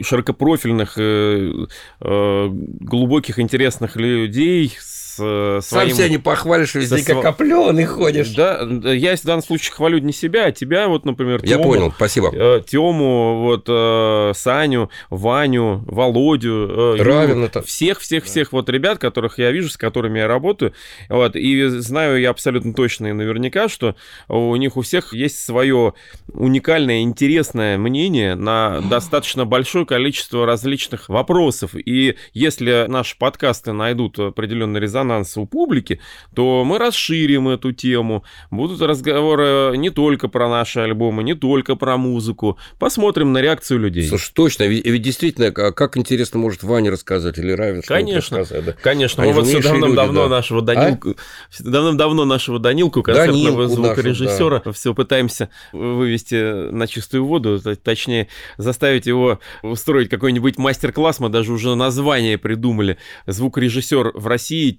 широкопрофильных, 0.00 0.94
э, 0.96 1.66
э, 2.00 2.48
глубоких, 2.50 3.40
интересных 3.40 3.96
людей 3.96 4.76
с 4.78 5.09
своим... 5.20 5.88
Сам 5.88 5.90
себя 5.90 6.08
не 6.08 6.18
похвалишь, 6.18 6.74
везде 6.74 6.98
со... 6.98 7.14
как 7.14 7.24
оплёный 7.24 7.84
ходишь. 7.84 8.30
Да, 8.30 8.60
я 8.92 9.16
в 9.16 9.22
данном 9.22 9.42
случае 9.42 9.72
хвалю 9.72 9.98
не 9.98 10.12
себя, 10.12 10.46
а 10.46 10.52
тебя, 10.52 10.88
вот, 10.88 11.04
например, 11.04 11.40
Я 11.44 11.58
понял, 11.58 11.92
спасибо. 11.94 12.30
Э, 12.32 12.62
Тему, 12.66 13.40
вот, 13.42 13.64
э, 13.68 14.32
Саню, 14.34 14.90
Ваню, 15.10 15.84
Володю. 15.86 16.96
Э, 16.98 17.02
Равен 17.02 17.44
это. 17.44 17.62
Всех-всех-всех 17.62 18.52
вот 18.52 18.68
ребят, 18.68 18.98
которых 18.98 19.38
я 19.38 19.50
вижу, 19.50 19.68
с 19.68 19.76
которыми 19.76 20.18
я 20.18 20.28
работаю. 20.28 20.72
Вот, 21.08 21.36
и 21.36 21.66
знаю 21.66 22.20
я 22.20 22.30
абсолютно 22.30 22.74
точно 22.74 23.08
и 23.08 23.12
наверняка, 23.12 23.68
что 23.68 23.94
у 24.28 24.56
них 24.56 24.76
у 24.76 24.82
всех 24.82 25.12
есть 25.12 25.44
свое 25.44 25.94
уникальное, 26.32 27.02
интересное 27.02 27.78
мнение 27.78 28.34
на 28.34 28.80
достаточно 28.80 29.44
большое 29.44 29.86
количество 29.86 30.46
различных 30.46 31.08
вопросов. 31.08 31.74
И 31.74 32.16
если 32.32 32.86
наши 32.88 33.16
подкасты 33.18 33.72
найдут 33.72 34.18
определенный 34.18 34.80
резонанс 34.80 35.09
резонанса 35.10 35.40
у 35.40 35.46
публики, 35.46 36.00
то 36.34 36.64
мы 36.64 36.78
расширим 36.78 37.48
эту 37.48 37.72
тему. 37.72 38.24
Будут 38.50 38.80
разговоры 38.80 39.76
не 39.76 39.90
только 39.90 40.28
про 40.28 40.48
наши 40.48 40.80
альбомы, 40.80 41.22
не 41.22 41.34
только 41.34 41.76
про 41.76 41.96
музыку. 41.96 42.58
Посмотрим 42.78 43.32
на 43.32 43.40
реакцию 43.40 43.80
людей. 43.80 44.06
Слушай, 44.06 44.32
точно, 44.34 44.64
ведь, 44.64 44.84
ведь 44.86 45.02
действительно, 45.02 45.48
а 45.48 45.72
как 45.72 45.96
интересно 45.96 46.38
может 46.38 46.62
Ваня 46.62 46.90
рассказать 46.90 47.38
или 47.38 47.52
Равен 47.52 47.82
Конечно, 47.86 48.44
да? 48.44 48.72
конечно. 48.82 49.24
Мы 49.24 49.32
вот 49.32 49.46
все 49.46 49.60
давным-давно 49.60 50.24
да. 50.24 50.28
нашего 50.28 50.62
Данилку, 50.62 51.10
а? 51.10 51.62
давным-давно 51.62 52.24
нашего 52.24 52.58
Данилку, 52.58 53.02
концертного 53.02 53.66
Данилку 53.66 53.74
звукорежиссера, 53.74 54.50
нашу, 54.50 54.64
да. 54.66 54.72
все 54.72 54.94
пытаемся 54.94 55.48
вывести 55.72 56.70
на 56.70 56.86
чистую 56.86 57.24
воду, 57.24 57.60
точнее, 57.82 58.28
заставить 58.56 59.06
его 59.06 59.40
устроить 59.62 60.08
какой-нибудь 60.08 60.58
мастер-класс, 60.58 61.20
мы 61.20 61.28
даже 61.28 61.52
уже 61.52 61.74
название 61.74 62.38
придумали. 62.38 62.98
Звукорежиссер 63.26 64.12
в 64.14 64.26
России 64.26 64.70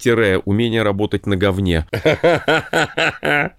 умение 0.46 0.84
работать 0.84 1.26
на 1.26 1.38
говне. 1.38 1.88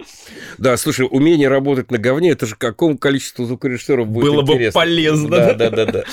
Да, 0.59 0.77
слушай, 0.77 1.07
умение 1.11 1.49
работать 1.49 1.91
на 1.91 1.99
говне, 1.99 2.31
это 2.31 2.47
же 2.47 2.57
какому 2.57 2.99
количеству 2.99 3.45
звукорежиссеров 3.45 4.07
будет 4.07 4.27
Было 4.27 4.43
бы 4.43 4.71
полезно. 4.73 5.29
Да, 5.29 5.55
да, 5.55 5.71
да, 5.71 5.87
да. 5.87 6.05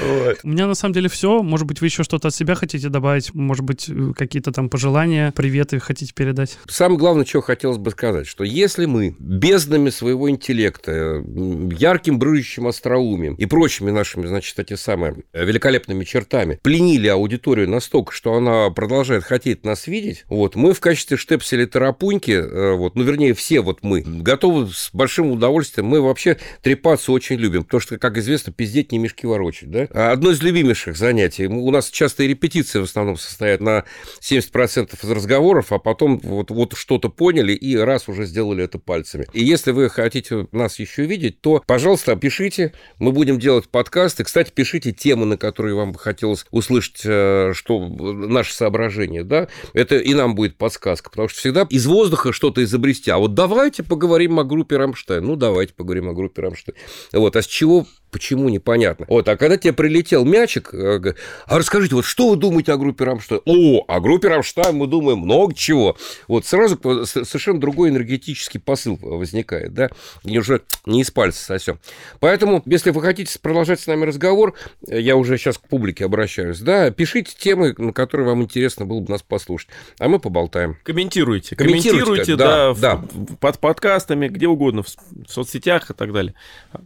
У 0.42 0.48
меня 0.48 0.66
на 0.66 0.74
самом 0.74 0.94
деле 0.94 1.08
все. 1.08 1.42
Может 1.42 1.66
быть, 1.66 1.80
вы 1.80 1.86
еще 1.86 2.02
что-то 2.02 2.28
от 2.28 2.34
себя 2.34 2.54
хотите 2.54 2.88
добавить? 2.88 3.34
Может 3.34 3.64
быть, 3.64 3.88
э, 3.88 4.12
какие-то 4.16 4.52
там 4.52 4.68
пожелания, 4.68 5.32
приветы 5.32 5.80
хотите 5.80 6.12
передать? 6.14 6.58
Самое 6.68 6.98
главное, 6.98 7.24
что 7.24 7.40
хотелось 7.40 7.78
бы 7.78 7.90
сказать, 7.90 8.26
что 8.26 8.44
если 8.44 8.86
мы 8.86 9.16
безднами 9.18 9.90
своего 9.90 10.30
интеллекта, 10.30 11.24
ярким 11.72 12.18
брыжущим 12.18 12.66
остроумием 12.66 13.34
и 13.34 13.46
прочими 13.46 13.90
нашими, 13.90 14.26
значит, 14.26 14.58
эти 14.58 14.74
самые 14.74 15.16
великолепными 15.32 16.04
чертами 16.04 16.58
пленили 16.62 17.08
аудиторию 17.08 17.68
настолько, 17.68 18.12
что 18.12 18.34
она 18.34 18.70
продолжает 18.70 19.24
хотеть 19.24 19.64
нас 19.70 19.86
видеть, 19.86 20.24
вот, 20.28 20.56
мы 20.56 20.74
в 20.74 20.80
качестве 20.80 21.16
штепселя 21.16 21.66
Тарапуньки, 21.66 22.32
э, 22.32 22.74
вот, 22.74 22.96
ну, 22.96 23.02
вернее, 23.02 23.34
все 23.34 23.60
вот 23.60 23.78
мы, 23.82 24.02
готовы 24.02 24.70
с 24.72 24.90
большим 24.92 25.30
удовольствием, 25.30 25.86
мы 25.86 26.00
вообще 26.00 26.36
трепаться 26.62 27.12
очень 27.12 27.36
любим, 27.36 27.64
потому 27.64 27.80
что, 27.80 27.98
как 27.98 28.18
известно, 28.18 28.52
пиздеть 28.52 28.92
не 28.92 28.98
мешки 28.98 29.26
ворочать, 29.26 29.70
да? 29.70 29.88
А 29.90 30.12
одно 30.12 30.30
из 30.30 30.42
любимейших 30.42 30.96
занятий, 30.96 31.46
у 31.46 31.70
нас 31.70 31.90
часто 31.90 32.24
и 32.24 32.28
репетиции 32.28 32.80
в 32.80 32.84
основном 32.84 33.16
состоят 33.16 33.60
на 33.60 33.84
70% 34.20 34.98
из 35.02 35.10
разговоров, 35.10 35.72
а 35.72 35.78
потом 35.78 36.18
вот, 36.18 36.50
вот 36.50 36.74
что-то 36.76 37.08
поняли 37.08 37.52
и 37.52 37.76
раз 37.76 38.08
уже 38.08 38.26
сделали 38.26 38.64
это 38.64 38.78
пальцами. 38.78 39.26
И 39.32 39.44
если 39.44 39.70
вы 39.70 39.88
хотите 39.88 40.48
нас 40.52 40.78
еще 40.78 41.02
увидеть, 41.02 41.40
то, 41.40 41.62
пожалуйста, 41.66 42.16
пишите, 42.16 42.72
мы 42.98 43.12
будем 43.12 43.38
делать 43.38 43.68
подкасты. 43.68 44.24
Кстати, 44.24 44.50
пишите 44.50 44.92
темы, 44.92 45.26
на 45.26 45.36
которые 45.36 45.74
вам 45.74 45.92
бы 45.92 45.98
хотелось 45.98 46.44
услышать, 46.50 47.02
э, 47.04 47.52
что 47.54 47.88
наши 47.88 48.54
соображения, 48.54 49.24
да, 49.24 49.48
это 49.72 49.96
и 49.96 50.14
нам 50.14 50.34
будет 50.34 50.56
подсказка, 50.56 51.10
потому 51.10 51.28
что 51.28 51.40
всегда 51.40 51.66
из 51.68 51.86
воздуха 51.86 52.32
что-то 52.32 52.62
изобрести. 52.62 53.10
А 53.10 53.18
вот 53.18 53.34
давайте 53.34 53.82
поговорим 53.82 54.38
о 54.38 54.44
группе 54.44 54.76
Рамштайн. 54.76 55.24
Ну, 55.24 55.36
давайте 55.36 55.74
поговорим 55.74 56.08
о 56.08 56.12
группе 56.12 56.42
Рамштайн. 56.42 56.76
Вот, 57.12 57.36
а 57.36 57.42
с 57.42 57.46
чего 57.46 57.86
Почему 58.10 58.48
непонятно? 58.48 59.06
Вот, 59.08 59.28
а 59.28 59.36
когда 59.36 59.56
тебе 59.56 59.72
прилетел 59.72 60.24
мячик, 60.24 60.74
э, 60.74 61.14
а 61.46 61.58
расскажите, 61.58 61.94
вот 61.94 62.04
что 62.04 62.30
вы 62.30 62.36
думаете 62.36 62.72
о 62.72 62.76
группе 62.76 63.04
Рамштайн? 63.04 63.40
О, 63.44 63.84
о 63.86 64.00
группе 64.00 64.28
Рамштайн 64.28 64.74
мы 64.74 64.86
думаем 64.86 65.18
много 65.18 65.54
чего. 65.54 65.96
Вот 66.26 66.44
сразу 66.44 66.76
совершенно 67.06 67.60
другой 67.60 67.90
энергетический 67.90 68.58
посыл 68.58 68.98
возникает, 69.00 69.74
да, 69.74 69.90
и 70.24 70.38
уже 70.38 70.62
не 70.86 71.02
из 71.02 71.10
пальца 71.10 71.44
совсем. 71.44 71.78
Поэтому, 72.18 72.62
если 72.66 72.90
вы 72.90 73.00
хотите 73.00 73.38
продолжать 73.38 73.80
с 73.80 73.86
нами 73.86 74.04
разговор, 74.04 74.54
я 74.86 75.16
уже 75.16 75.38
сейчас 75.38 75.58
к 75.58 75.68
публике 75.68 76.04
обращаюсь, 76.04 76.60
да, 76.60 76.90
пишите 76.90 77.34
темы, 77.36 77.74
на 77.78 77.92
которые 77.92 78.26
вам 78.26 78.42
интересно 78.42 78.86
было 78.86 79.00
бы 79.00 79.10
нас 79.10 79.22
послушать, 79.22 79.68
а 79.98 80.08
мы 80.08 80.18
поболтаем. 80.18 80.76
Комментируйте, 80.82 81.54
комментируйте, 81.54 82.04
комментируйте 82.04 82.36
да, 82.36 82.74
да, 82.74 82.96
да. 82.96 83.36
под 83.38 83.58
подкастами, 83.58 84.28
где 84.28 84.48
угодно, 84.48 84.82
в 84.82 85.30
соцсетях 85.30 85.90
и 85.90 85.94
так 85.94 86.12
далее. 86.12 86.34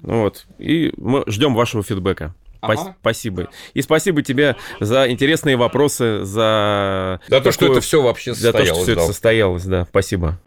Вот, 0.03 0.47
и 0.59 0.93
мы 1.15 1.25
ждем 1.27 1.55
вашего 1.55 1.83
фидбэка. 1.83 2.35
Ага. 2.61 2.97
Спасибо. 3.01 3.49
И 3.75 3.83
спасибо 3.83 4.23
тебе 4.23 4.57
за 4.81 5.11
интересные 5.11 5.57
вопросы, 5.57 6.25
за... 6.25 7.21
За 7.29 7.41
то, 7.41 7.53
что 7.53 7.71
это 7.71 7.81
все 7.81 8.03
вообще 8.03 8.35
состоялось. 8.35 8.69
За 8.69 8.73
то, 8.73 8.75
что 8.75 8.83
все 8.85 8.93
это 8.93 9.07
состоялось, 9.07 9.65
да. 9.65 9.85
Спасибо. 9.85 10.41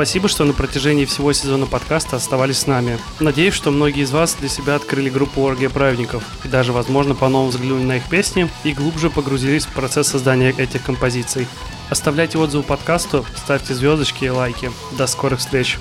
Спасибо, 0.00 0.28
что 0.28 0.44
на 0.44 0.54
протяжении 0.54 1.04
всего 1.04 1.30
сезона 1.34 1.66
подкаста 1.66 2.16
оставались 2.16 2.60
с 2.60 2.66
нами. 2.66 2.98
Надеюсь, 3.20 3.52
что 3.52 3.70
многие 3.70 4.04
из 4.04 4.12
вас 4.12 4.34
для 4.34 4.48
себя 4.48 4.76
открыли 4.76 5.10
группу 5.10 5.42
Оргия 5.42 5.68
Праведников 5.68 6.24
и 6.42 6.48
даже, 6.48 6.72
возможно, 6.72 7.14
по-новому 7.14 7.50
взглянули 7.50 7.82
на 7.82 7.96
их 7.98 8.08
песни 8.08 8.48
и 8.64 8.72
глубже 8.72 9.10
погрузились 9.10 9.66
в 9.66 9.74
процесс 9.74 10.08
создания 10.08 10.54
этих 10.56 10.82
композиций. 10.84 11.46
Оставляйте 11.90 12.38
отзывы 12.38 12.62
подкасту, 12.62 13.26
ставьте 13.36 13.74
звездочки 13.74 14.24
и 14.24 14.30
лайки. 14.30 14.72
До 14.96 15.06
скорых 15.06 15.40
встреч! 15.40 15.78